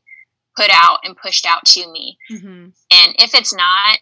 put 0.57 0.71
out 0.71 0.99
and 1.05 1.17
pushed 1.17 1.47
out 1.47 1.65
to 1.65 1.91
me. 1.91 2.19
Mm-hmm. 2.31 2.69
And 2.91 3.15
if 3.19 3.35
it's 3.35 3.55
not, 3.55 3.99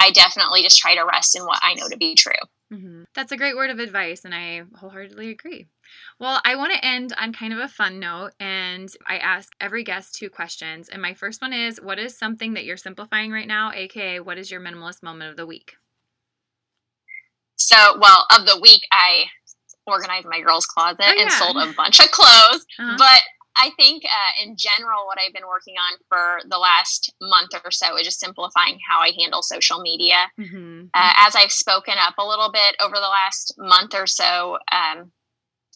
I 0.00 0.12
definitely 0.12 0.62
just 0.62 0.78
try 0.78 0.94
to 0.94 1.04
rest 1.04 1.36
in 1.36 1.44
what 1.44 1.58
I 1.62 1.74
know 1.74 1.88
to 1.88 1.96
be 1.96 2.14
true. 2.14 2.32
Mm-hmm. 2.72 3.02
That's 3.14 3.32
a 3.32 3.36
great 3.36 3.56
word 3.56 3.70
of 3.70 3.80
advice, 3.80 4.24
and 4.24 4.34
I 4.34 4.62
wholeheartedly 4.76 5.30
agree. 5.30 5.66
Well, 6.20 6.40
I 6.44 6.54
want 6.54 6.72
to 6.72 6.84
end 6.84 7.12
on 7.18 7.32
kind 7.32 7.52
of 7.52 7.58
a 7.58 7.66
fun 7.66 7.98
note, 7.98 8.30
and 8.38 8.88
I 9.06 9.16
ask 9.18 9.52
every 9.60 9.82
guest 9.82 10.14
two 10.14 10.30
questions. 10.30 10.88
And 10.88 11.02
my 11.02 11.12
first 11.14 11.42
one 11.42 11.52
is 11.52 11.80
What 11.80 11.98
is 11.98 12.16
something 12.16 12.54
that 12.54 12.64
you're 12.64 12.76
simplifying 12.76 13.32
right 13.32 13.48
now, 13.48 13.72
aka, 13.72 14.20
what 14.20 14.38
is 14.38 14.50
your 14.50 14.60
minimalist 14.60 15.02
moment 15.02 15.30
of 15.30 15.36
the 15.36 15.46
week? 15.46 15.74
So, 17.56 17.98
well, 17.98 18.26
of 18.30 18.46
the 18.46 18.58
week, 18.60 18.82
I 18.92 19.24
organized 19.86 20.26
my 20.30 20.40
girls' 20.40 20.66
closet 20.66 21.00
oh, 21.00 21.12
yeah. 21.12 21.22
and 21.22 21.32
sold 21.32 21.56
a 21.56 21.72
bunch 21.76 21.98
of 22.04 22.10
clothes. 22.10 22.64
Uh-huh. 22.78 22.96
But 22.96 23.22
I 23.56 23.70
think 23.76 24.04
uh, 24.04 24.44
in 24.44 24.56
general, 24.56 25.06
what 25.06 25.18
I've 25.18 25.34
been 25.34 25.48
working 25.48 25.74
on 25.74 25.98
for 26.08 26.40
the 26.48 26.58
last 26.58 27.12
month 27.20 27.50
or 27.64 27.70
so 27.70 27.96
is 27.96 28.04
just 28.04 28.20
simplifying 28.20 28.78
how 28.88 29.00
I 29.00 29.12
handle 29.18 29.42
social 29.42 29.80
media. 29.80 30.30
Mm-hmm. 30.38 30.86
Uh, 30.94 31.12
as 31.16 31.36
I've 31.36 31.52
spoken 31.52 31.94
up 31.98 32.14
a 32.18 32.26
little 32.26 32.50
bit 32.50 32.76
over 32.80 32.94
the 32.94 33.00
last 33.00 33.54
month 33.58 33.94
or 33.94 34.06
so, 34.06 34.58
um, 34.72 35.12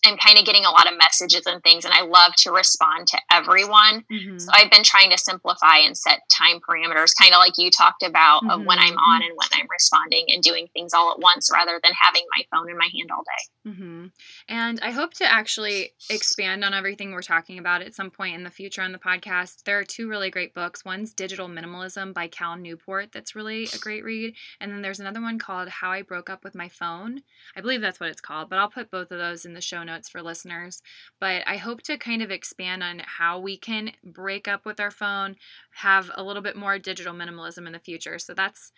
I'm 0.04 0.18
kind 0.18 0.38
of 0.38 0.44
getting 0.44 0.64
a 0.64 0.70
lot 0.70 0.90
of 0.90 0.98
messages 0.98 1.42
and 1.46 1.62
things, 1.62 1.84
and 1.84 1.94
I 1.94 2.02
love 2.02 2.34
to 2.38 2.52
respond 2.52 3.06
to 3.08 3.18
everyone. 3.32 4.04
Mm-hmm. 4.12 4.38
So 4.38 4.50
I've 4.52 4.70
been 4.70 4.82
trying 4.82 5.10
to 5.10 5.18
simplify 5.18 5.78
and 5.78 5.96
set 5.96 6.20
time 6.30 6.60
parameters, 6.60 7.14
kind 7.18 7.32
of 7.32 7.38
like 7.38 7.54
you 7.58 7.70
talked 7.70 8.02
about, 8.02 8.42
mm-hmm. 8.42 8.50
of 8.50 8.66
when 8.66 8.78
I'm 8.78 8.96
on 8.96 9.20
mm-hmm. 9.20 9.28
and 9.28 9.36
when 9.36 9.48
I'm 9.52 9.66
responding, 9.70 10.26
and 10.28 10.42
doing 10.42 10.68
things 10.72 10.92
all 10.92 11.12
at 11.12 11.18
once 11.18 11.50
rather 11.52 11.80
than 11.82 11.92
having 12.00 12.22
my 12.36 12.44
phone 12.50 12.70
in 12.70 12.76
my 12.76 12.88
hand 12.92 13.10
all 13.10 13.22
day. 13.22 13.70
Mm-hmm. 13.70 14.06
And 14.48 14.80
I 14.82 14.90
hope 14.90 15.14
to 15.14 15.24
actually 15.24 15.92
expand 16.10 16.64
on 16.64 16.74
everything 16.74 17.12
we're 17.12 17.22
talking 17.22 17.58
about 17.58 17.82
at 17.82 17.94
some 17.94 18.10
point 18.10 18.34
in 18.34 18.44
the 18.44 18.50
future 18.50 18.82
on 18.82 18.92
the 18.92 18.98
podcast. 18.98 19.64
There 19.64 19.78
are 19.78 19.84
two 19.84 20.08
really 20.08 20.30
great 20.30 20.54
books. 20.54 20.84
One's 20.84 21.14
Digital 21.14 21.48
Minimalism 21.48 22.12
by 22.12 22.28
Cal 22.28 22.56
Newport, 22.56 23.12
that's 23.12 23.34
really 23.34 23.68
a 23.74 23.78
great 23.78 24.04
read, 24.04 24.34
and 24.60 24.70
then 24.70 24.82
there's 24.82 25.00
another 25.00 25.20
one 25.20 25.38
called 25.38 25.68
How 25.68 25.90
I 25.90 26.02
Broke 26.02 26.28
Up 26.28 26.44
with 26.44 26.54
My 26.54 26.68
Phone. 26.68 27.22
I 27.56 27.60
believe 27.60 27.80
that's 27.80 28.00
what 28.00 28.10
it's 28.10 28.20
called, 28.20 28.50
but 28.50 28.58
I'll 28.58 28.68
put 28.68 28.90
both 28.90 29.10
of 29.10 29.18
those 29.18 29.44
in 29.44 29.54
the 29.54 29.60
show 29.60 29.82
notes 29.82 29.93
notes 29.94 30.08
for 30.08 30.22
listeners. 30.22 30.82
But 31.20 31.42
I 31.46 31.56
hope 31.56 31.82
to 31.82 31.96
kind 31.96 32.22
of 32.22 32.30
expand 32.30 32.82
on 32.82 33.02
how 33.04 33.38
we 33.38 33.56
can 33.56 33.92
break 34.02 34.48
up 34.48 34.64
with 34.64 34.80
our 34.80 34.90
phone, 34.90 35.36
have 35.76 36.10
a 36.14 36.22
little 36.22 36.42
bit 36.42 36.56
more 36.56 36.78
digital 36.78 37.14
minimalism 37.14 37.66
in 37.66 37.72
the 37.72 37.78
future. 37.78 38.18
So 38.18 38.34
that's 38.34 38.72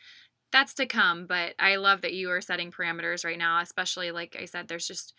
that's 0.53 0.75
to 0.75 0.87
come, 0.87 1.27
but 1.27 1.55
I 1.59 1.77
love 1.77 2.03
that 2.03 2.15
you 2.15 2.31
are 2.31 2.41
setting 2.41 2.71
parameters 2.71 3.25
right 3.25 3.39
now, 3.39 3.61
especially 3.61 4.11
like 4.13 4.37
I 4.41 4.45
said 4.45 4.69
there's 4.69 4.87
just 4.87 5.13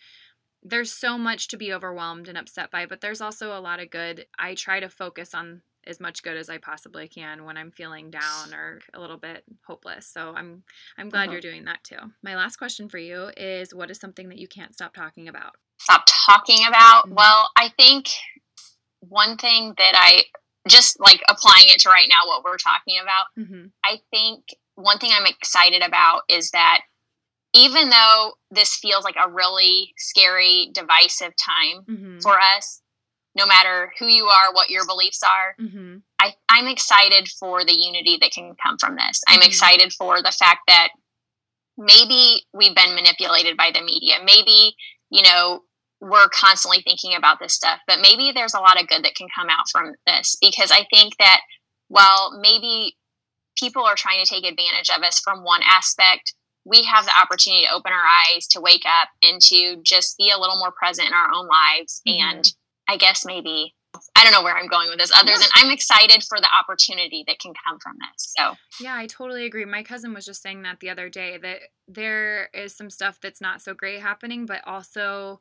there's 0.62 0.90
so 0.90 1.16
much 1.16 1.48
to 1.48 1.56
be 1.56 1.72
overwhelmed 1.72 2.28
and 2.28 2.36
upset 2.36 2.70
by, 2.70 2.86
but 2.86 3.00
there's 3.00 3.20
also 3.20 3.56
a 3.56 3.60
lot 3.60 3.80
of 3.80 3.90
good. 3.90 4.26
I 4.38 4.54
try 4.54 4.80
to 4.80 4.88
focus 4.88 5.34
on 5.34 5.62
as 5.86 6.00
much 6.00 6.22
good 6.22 6.36
as 6.36 6.50
I 6.50 6.58
possibly 6.58 7.08
can 7.08 7.44
when 7.44 7.56
I'm 7.56 7.70
feeling 7.70 8.10
down 8.10 8.52
or 8.52 8.80
a 8.92 9.00
little 9.00 9.16
bit 9.16 9.44
hopeless. 9.66 10.06
So 10.06 10.34
I'm 10.36 10.62
I'm 10.96 11.08
glad 11.08 11.24
mm-hmm. 11.24 11.32
you're 11.32 11.40
doing 11.40 11.64
that 11.64 11.84
too. 11.84 11.96
My 12.22 12.36
last 12.36 12.56
question 12.56 12.88
for 12.88 12.98
you 12.98 13.30
is 13.36 13.74
what 13.74 13.90
is 13.90 13.98
something 13.98 14.28
that 14.28 14.38
you 14.38 14.48
can't 14.48 14.74
stop 14.74 14.94
talking 14.94 15.28
about? 15.28 15.56
Stop 15.78 16.04
talking 16.06 16.66
about? 16.66 17.04
Mm-hmm. 17.06 17.14
Well, 17.14 17.48
I 17.56 17.70
think 17.78 18.06
one 19.00 19.36
thing 19.36 19.74
that 19.78 19.92
I 19.94 20.24
just 20.68 21.00
like 21.00 21.22
applying 21.28 21.66
it 21.68 21.80
to 21.80 21.88
right 21.88 22.08
now 22.08 22.26
what 22.26 22.44
we're 22.44 22.58
talking 22.58 22.98
about. 23.02 23.26
Mm-hmm. 23.38 23.66
I 23.84 24.00
think 24.10 24.44
one 24.74 24.98
thing 24.98 25.10
I'm 25.12 25.26
excited 25.26 25.82
about 25.82 26.22
is 26.28 26.50
that 26.50 26.82
even 27.54 27.90
though 27.90 28.32
this 28.50 28.76
feels 28.76 29.04
like 29.04 29.16
a 29.16 29.30
really 29.30 29.94
scary, 29.96 30.70
divisive 30.74 31.32
time 31.36 31.84
mm-hmm. 31.88 32.18
for 32.18 32.38
us, 32.38 32.82
no 33.34 33.46
matter 33.46 33.92
who 33.98 34.06
you 34.06 34.26
are, 34.26 34.52
what 34.52 34.70
your 34.70 34.84
beliefs 34.86 35.22
are, 35.22 35.64
mm-hmm. 35.64 35.96
I, 36.20 36.34
I'm 36.48 36.66
excited 36.66 37.28
for 37.28 37.64
the 37.64 37.72
unity 37.72 38.18
that 38.20 38.32
can 38.32 38.54
come 38.62 38.76
from 38.78 38.96
this. 38.96 39.22
I'm 39.28 39.40
mm-hmm. 39.40 39.48
excited 39.48 39.92
for 39.92 40.20
the 40.22 40.32
fact 40.32 40.60
that 40.66 40.88
maybe 41.76 42.42
we've 42.52 42.74
been 42.74 42.94
manipulated 42.94 43.56
by 43.56 43.70
the 43.72 43.80
media. 43.80 44.16
Maybe, 44.24 44.74
you 45.10 45.22
know, 45.22 45.62
we're 46.00 46.28
constantly 46.28 46.82
thinking 46.82 47.14
about 47.16 47.38
this 47.40 47.54
stuff, 47.54 47.80
but 47.86 48.00
maybe 48.00 48.32
there's 48.32 48.54
a 48.54 48.60
lot 48.60 48.80
of 48.80 48.88
good 48.88 49.04
that 49.04 49.16
can 49.16 49.28
come 49.36 49.48
out 49.48 49.68
from 49.70 49.94
this 50.06 50.36
because 50.40 50.70
I 50.70 50.86
think 50.92 51.16
that 51.18 51.40
while 51.88 52.38
maybe 52.40 52.96
people 53.58 53.84
are 53.84 53.96
trying 53.96 54.22
to 54.24 54.28
take 54.28 54.44
advantage 54.44 54.90
of 54.94 55.02
us 55.02 55.20
from 55.20 55.42
one 55.42 55.62
aspect, 55.68 56.34
we 56.64 56.84
have 56.84 57.04
the 57.04 57.18
opportunity 57.18 57.64
to 57.64 57.74
open 57.74 57.92
our 57.92 58.04
eyes, 58.04 58.46
to 58.48 58.60
wake 58.60 58.84
up, 58.86 59.08
and 59.22 59.40
to 59.40 59.80
just 59.82 60.16
be 60.18 60.30
a 60.30 60.38
little 60.38 60.58
more 60.58 60.72
present 60.72 61.08
in 61.08 61.14
our 61.14 61.30
own 61.34 61.48
lives. 61.48 62.02
Mm-hmm. 62.06 62.36
And 62.36 62.52
I 62.88 62.96
guess 62.96 63.24
maybe 63.24 63.74
I 64.14 64.22
don't 64.22 64.32
know 64.32 64.42
where 64.42 64.56
I'm 64.56 64.68
going 64.68 64.88
with 64.90 64.98
this, 64.98 65.10
other 65.16 65.32
than 65.32 65.48
I'm 65.56 65.70
excited 65.70 66.22
for 66.22 66.38
the 66.38 66.48
opportunity 66.52 67.24
that 67.26 67.38
can 67.38 67.52
come 67.66 67.78
from 67.80 67.96
this. 67.98 68.34
So, 68.38 68.54
yeah, 68.80 68.94
I 68.94 69.06
totally 69.06 69.46
agree. 69.46 69.64
My 69.64 69.82
cousin 69.82 70.12
was 70.14 70.24
just 70.24 70.42
saying 70.42 70.62
that 70.62 70.80
the 70.80 70.90
other 70.90 71.08
day 71.08 71.38
that 71.38 71.58
there 71.86 72.50
is 72.52 72.76
some 72.76 72.90
stuff 72.90 73.18
that's 73.20 73.40
not 73.40 73.62
so 73.62 73.74
great 73.74 74.00
happening, 74.00 74.46
but 74.46 74.60
also 74.66 75.38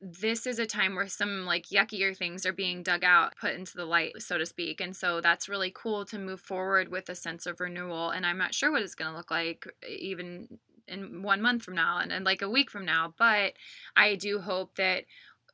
this 0.00 0.46
is 0.46 0.58
a 0.58 0.66
time 0.66 0.94
where 0.94 1.08
some 1.08 1.44
like 1.44 1.66
yuckier 1.66 2.16
things 2.16 2.46
are 2.46 2.52
being 2.52 2.82
dug 2.82 3.02
out, 3.02 3.36
put 3.36 3.54
into 3.54 3.76
the 3.76 3.84
light, 3.84 4.22
so 4.22 4.38
to 4.38 4.46
speak. 4.46 4.80
And 4.80 4.94
so 4.94 5.20
that's 5.20 5.48
really 5.48 5.72
cool 5.74 6.04
to 6.06 6.18
move 6.18 6.40
forward 6.40 6.88
with 6.88 7.08
a 7.08 7.14
sense 7.14 7.46
of 7.46 7.60
renewal. 7.60 8.10
And 8.10 8.24
I'm 8.24 8.38
not 8.38 8.54
sure 8.54 8.70
what 8.70 8.82
it's 8.82 8.94
going 8.94 9.10
to 9.10 9.16
look 9.16 9.30
like 9.30 9.66
uh, 9.66 9.88
even 9.88 10.58
in 10.86 11.22
one 11.22 11.42
month 11.42 11.64
from 11.64 11.74
now 11.74 11.98
and, 11.98 12.12
and 12.12 12.24
like 12.24 12.42
a 12.42 12.48
week 12.48 12.70
from 12.70 12.84
now. 12.84 13.12
But 13.18 13.54
I 13.96 14.14
do 14.14 14.38
hope 14.38 14.76
that 14.76 15.04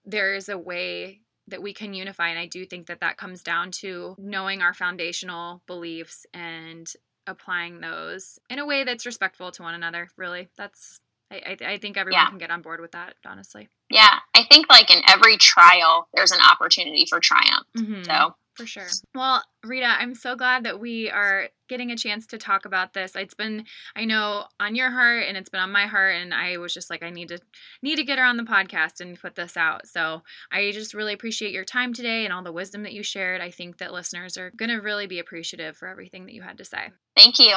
there 0.05 0.35
is 0.35 0.49
a 0.49 0.59
way 0.59 1.21
that 1.49 1.63
we 1.63 1.73
can 1.73 1.95
unify. 1.95 2.29
And 2.29 2.39
I 2.39 2.47
do 2.47 2.67
think 2.67 2.87
that 2.87 3.01
that 3.01 3.17
comes 3.17 3.43
down 3.43 3.71
to 3.73 4.15
knowing 4.19 4.61
our 4.61 4.75
foundational 4.75 5.63
beliefs 5.67 6.27
and 6.33 6.91
applying 7.27 7.81
those 7.81 8.39
in 8.51 8.59
a 8.59 8.67
way 8.67 8.85
that's 8.85 9.07
respectful 9.07 9.51
to 9.53 9.63
one 9.63 9.75
another. 9.75 10.11
Really, 10.17 10.49
that's 10.57 11.01
I, 11.31 11.57
I, 11.61 11.79
think 11.79 11.97
everyone 11.97 12.21
yeah. 12.21 12.29
can 12.29 12.39
get 12.39 12.51
on 12.51 12.63
board 12.63 12.81
with 12.81 12.93
that, 12.93 13.15
honestly. 13.27 13.69
Yeah, 13.91 14.19
I 14.35 14.45
think 14.45 14.67
like 14.69 14.91
in 14.91 15.01
every 15.09 15.37
trial, 15.37 16.09
there's 16.15 16.31
an 16.31 16.39
opportunity 16.41 17.07
for 17.09 17.19
triumph. 17.19 17.67
Mm-hmm. 17.77 18.03
So 18.05 18.37
for 18.57 18.67
sure. 18.67 18.87
Well, 19.15 19.43
Rita, 19.65 19.87
I'm 19.87 20.15
so 20.15 20.37
glad 20.37 20.65
that 20.65 20.81
we 20.81 21.11
are 21.11 21.49
getting 21.69 21.91
a 21.91 21.97
chance 21.97 22.27
to 22.27 22.39
talk 22.39 22.65
about 22.65 22.93
this. 22.93 23.17
It's 23.17 23.35
been, 23.35 23.65
I 23.97 24.05
know, 24.05 24.45
on 24.61 24.75
your 24.75 24.91
heart, 24.91 25.25
and 25.27 25.37
it's 25.37 25.49
been 25.49 25.61
on 25.61 25.73
my 25.73 25.87
heart, 25.87 26.15
and 26.17 26.35
I 26.35 26.59
was 26.59 26.75
just 26.75 26.91
like, 26.91 27.03
I 27.03 27.11
need 27.11 27.29
to 27.29 27.39
need 27.83 27.97
to 27.97 28.05
get 28.05 28.19
her 28.19 28.25
on 28.25 28.37
the 28.37 28.43
podcast 28.43 29.01
and 29.01 29.19
put 29.19 29.35
this 29.35 29.57
out. 29.57 29.87
So 29.87 30.23
I 30.53 30.71
just 30.73 30.95
really 30.95 31.13
appreciate 31.13 31.53
your 31.53 31.65
time 31.65 31.93
today 31.95 32.25
and 32.25 32.33
all 32.33 32.43
the 32.43 32.53
wisdom 32.53 32.83
that 32.83 32.93
you 32.93 33.03
shared. 33.03 33.41
I 33.41 33.51
think 33.51 33.79
that 33.79 33.93
listeners 33.93 34.37
are 34.37 34.51
going 34.51 34.71
to 34.71 34.77
really 34.77 35.07
be 35.07 35.19
appreciative 35.19 35.77
for 35.77 35.89
everything 35.89 36.27
that 36.27 36.35
you 36.35 36.43
had 36.43 36.59
to 36.59 36.65
say. 36.65 36.91
Thank 37.17 37.39
you. 37.39 37.57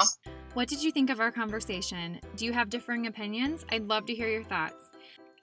What 0.53 0.67
did 0.67 0.83
you 0.83 0.91
think 0.91 1.09
of 1.09 1.19
our 1.19 1.31
conversation? 1.31 2.19
Do 2.35 2.45
you 2.45 2.53
have 2.53 2.69
differing 2.69 3.07
opinions? 3.07 3.65
I'd 3.69 3.87
love 3.87 4.05
to 4.07 4.15
hear 4.15 4.29
your 4.29 4.43
thoughts. 4.43 4.86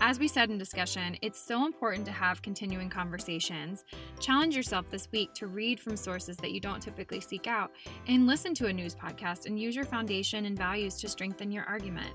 As 0.00 0.18
we 0.18 0.26
said 0.26 0.50
in 0.50 0.58
discussion, 0.58 1.16
it's 1.22 1.38
so 1.38 1.64
important 1.64 2.04
to 2.06 2.12
have 2.12 2.42
continuing 2.42 2.90
conversations. 2.90 3.84
Challenge 4.18 4.54
yourself 4.54 4.90
this 4.90 5.08
week 5.12 5.32
to 5.34 5.46
read 5.46 5.78
from 5.78 5.96
sources 5.96 6.36
that 6.38 6.50
you 6.50 6.60
don't 6.60 6.82
typically 6.82 7.20
seek 7.20 7.46
out 7.46 7.70
and 8.08 8.26
listen 8.26 8.54
to 8.54 8.66
a 8.66 8.72
news 8.72 8.94
podcast 8.94 9.46
and 9.46 9.58
use 9.58 9.76
your 9.76 9.84
foundation 9.84 10.46
and 10.46 10.58
values 10.58 10.96
to 11.00 11.08
strengthen 11.08 11.52
your 11.52 11.64
argument. 11.64 12.12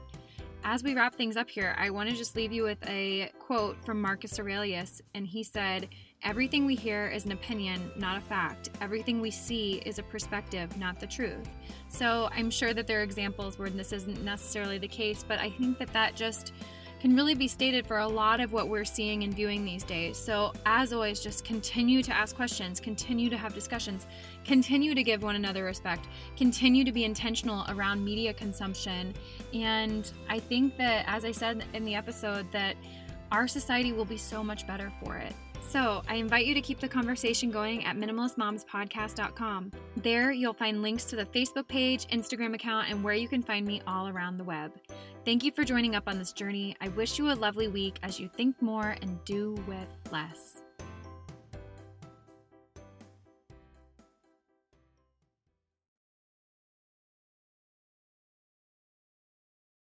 As 0.66 0.84
we 0.84 0.94
wrap 0.94 1.16
things 1.16 1.38
up 1.38 1.50
here, 1.50 1.74
I 1.80 1.90
want 1.90 2.10
to 2.10 2.16
just 2.16 2.36
leave 2.36 2.52
you 2.52 2.64
with 2.64 2.86
a 2.88 3.32
quote 3.40 3.82
from 3.86 4.02
Marcus 4.02 4.38
Aurelius, 4.38 5.02
and 5.16 5.26
he 5.26 5.42
said, 5.42 5.88
Everything 6.22 6.66
we 6.66 6.76
hear 6.76 7.08
is 7.08 7.24
an 7.24 7.32
opinion, 7.32 7.92
not 7.96 8.18
a 8.18 8.22
fact. 8.22 8.70
Everything 8.82 9.22
we 9.22 9.32
see 9.32 9.82
is 9.86 10.00
a 10.00 10.04
perspective, 10.04 10.76
not 10.78 11.00
the 11.00 11.08
truth. 11.08 11.48
So 11.88 12.28
I'm 12.34 12.52
sure 12.52 12.74
that 12.74 12.88
there 12.88 13.00
are 13.00 13.04
examples 13.04 13.58
where 13.58 13.70
this 13.70 13.94
isn't 13.94 14.22
necessarily 14.22 14.78
the 14.78 14.88
case, 14.88 15.24
but 15.26 15.40
I 15.40 15.50
think 15.50 15.80
that 15.80 15.94
that 15.94 16.18
just 16.18 16.52
can 17.00 17.16
really 17.16 17.34
be 17.34 17.48
stated 17.48 17.86
for 17.86 18.00
a 18.00 18.08
lot 18.08 18.40
of 18.40 18.52
what 18.52 18.68
we're 18.68 18.86
seeing 18.86 19.24
and 19.24 19.34
viewing 19.34 19.64
these 19.64 19.84
days. 19.84 20.18
So, 20.18 20.54
as 20.66 20.92
always, 20.92 21.22
just 21.22 21.46
continue 21.46 22.04
to 22.04 22.14
ask 22.14 22.36
questions, 22.36 22.80
continue 22.80 23.30
to 23.30 23.38
have 23.38 23.54
discussions, 23.54 24.06
continue 24.44 24.94
to 24.94 25.04
give 25.04 25.24
one 25.24 25.36
another 25.36 25.64
respect, 25.64 26.08
continue 26.38 26.84
to 26.84 26.92
be 26.92 27.06
intentional 27.06 27.66
around 27.70 28.04
media 28.04 28.34
consumption. 28.34 29.14
And 29.54 30.12
I 30.28 30.40
think 30.40 30.78
that, 30.78 31.06
as 31.08 31.24
I 31.24 31.32
said 31.32 31.64
in 31.74 31.86
the 31.86 31.96
episode, 31.96 32.52
that 32.52 32.76
our 33.32 33.48
society 33.48 33.94
will 33.94 34.06
be 34.06 34.18
so 34.18 34.44
much 34.44 34.68
better 34.68 34.92
for 35.04 35.18
it. 35.18 35.34
So, 35.68 36.02
I 36.08 36.16
invite 36.16 36.46
you 36.46 36.54
to 36.56 36.62
keep 36.62 36.80
the 36.80 36.88
conversation 36.88 37.52
going 37.52 37.86
at 37.86 37.96
minimalistmomspodcast.com. 37.96 39.72
There, 39.98 40.32
you'll 40.32 40.54
find 40.54 40.82
links 40.82 41.06
to 41.06 41.16
the 41.16 41.26
Facebook 41.26 41.68
page, 41.68 42.08
Instagram 42.08 42.56
account, 42.56 42.90
and 42.90 43.04
where 43.04 43.14
you 43.14 43.28
can 43.28 43.44
find 43.44 43.66
me 43.66 43.82
all 43.86 44.08
around 44.08 44.38
the 44.38 44.44
web. 44.44 44.72
Thank 45.26 45.44
you 45.44 45.52
for 45.52 45.64
joining 45.64 45.96
up 45.96 46.08
on 46.08 46.18
this 46.18 46.34
journey. 46.34 46.76
I 46.82 46.88
wish 46.90 47.20
you 47.20 47.32
a 47.32 47.34
lovely 47.34 47.68
week 47.68 48.00
as 48.02 48.20
you 48.20 48.30
think 48.30 48.62
more 48.62 48.96
and 49.02 49.24
do 49.26 49.54
with 49.68 49.88
less. 50.12 50.64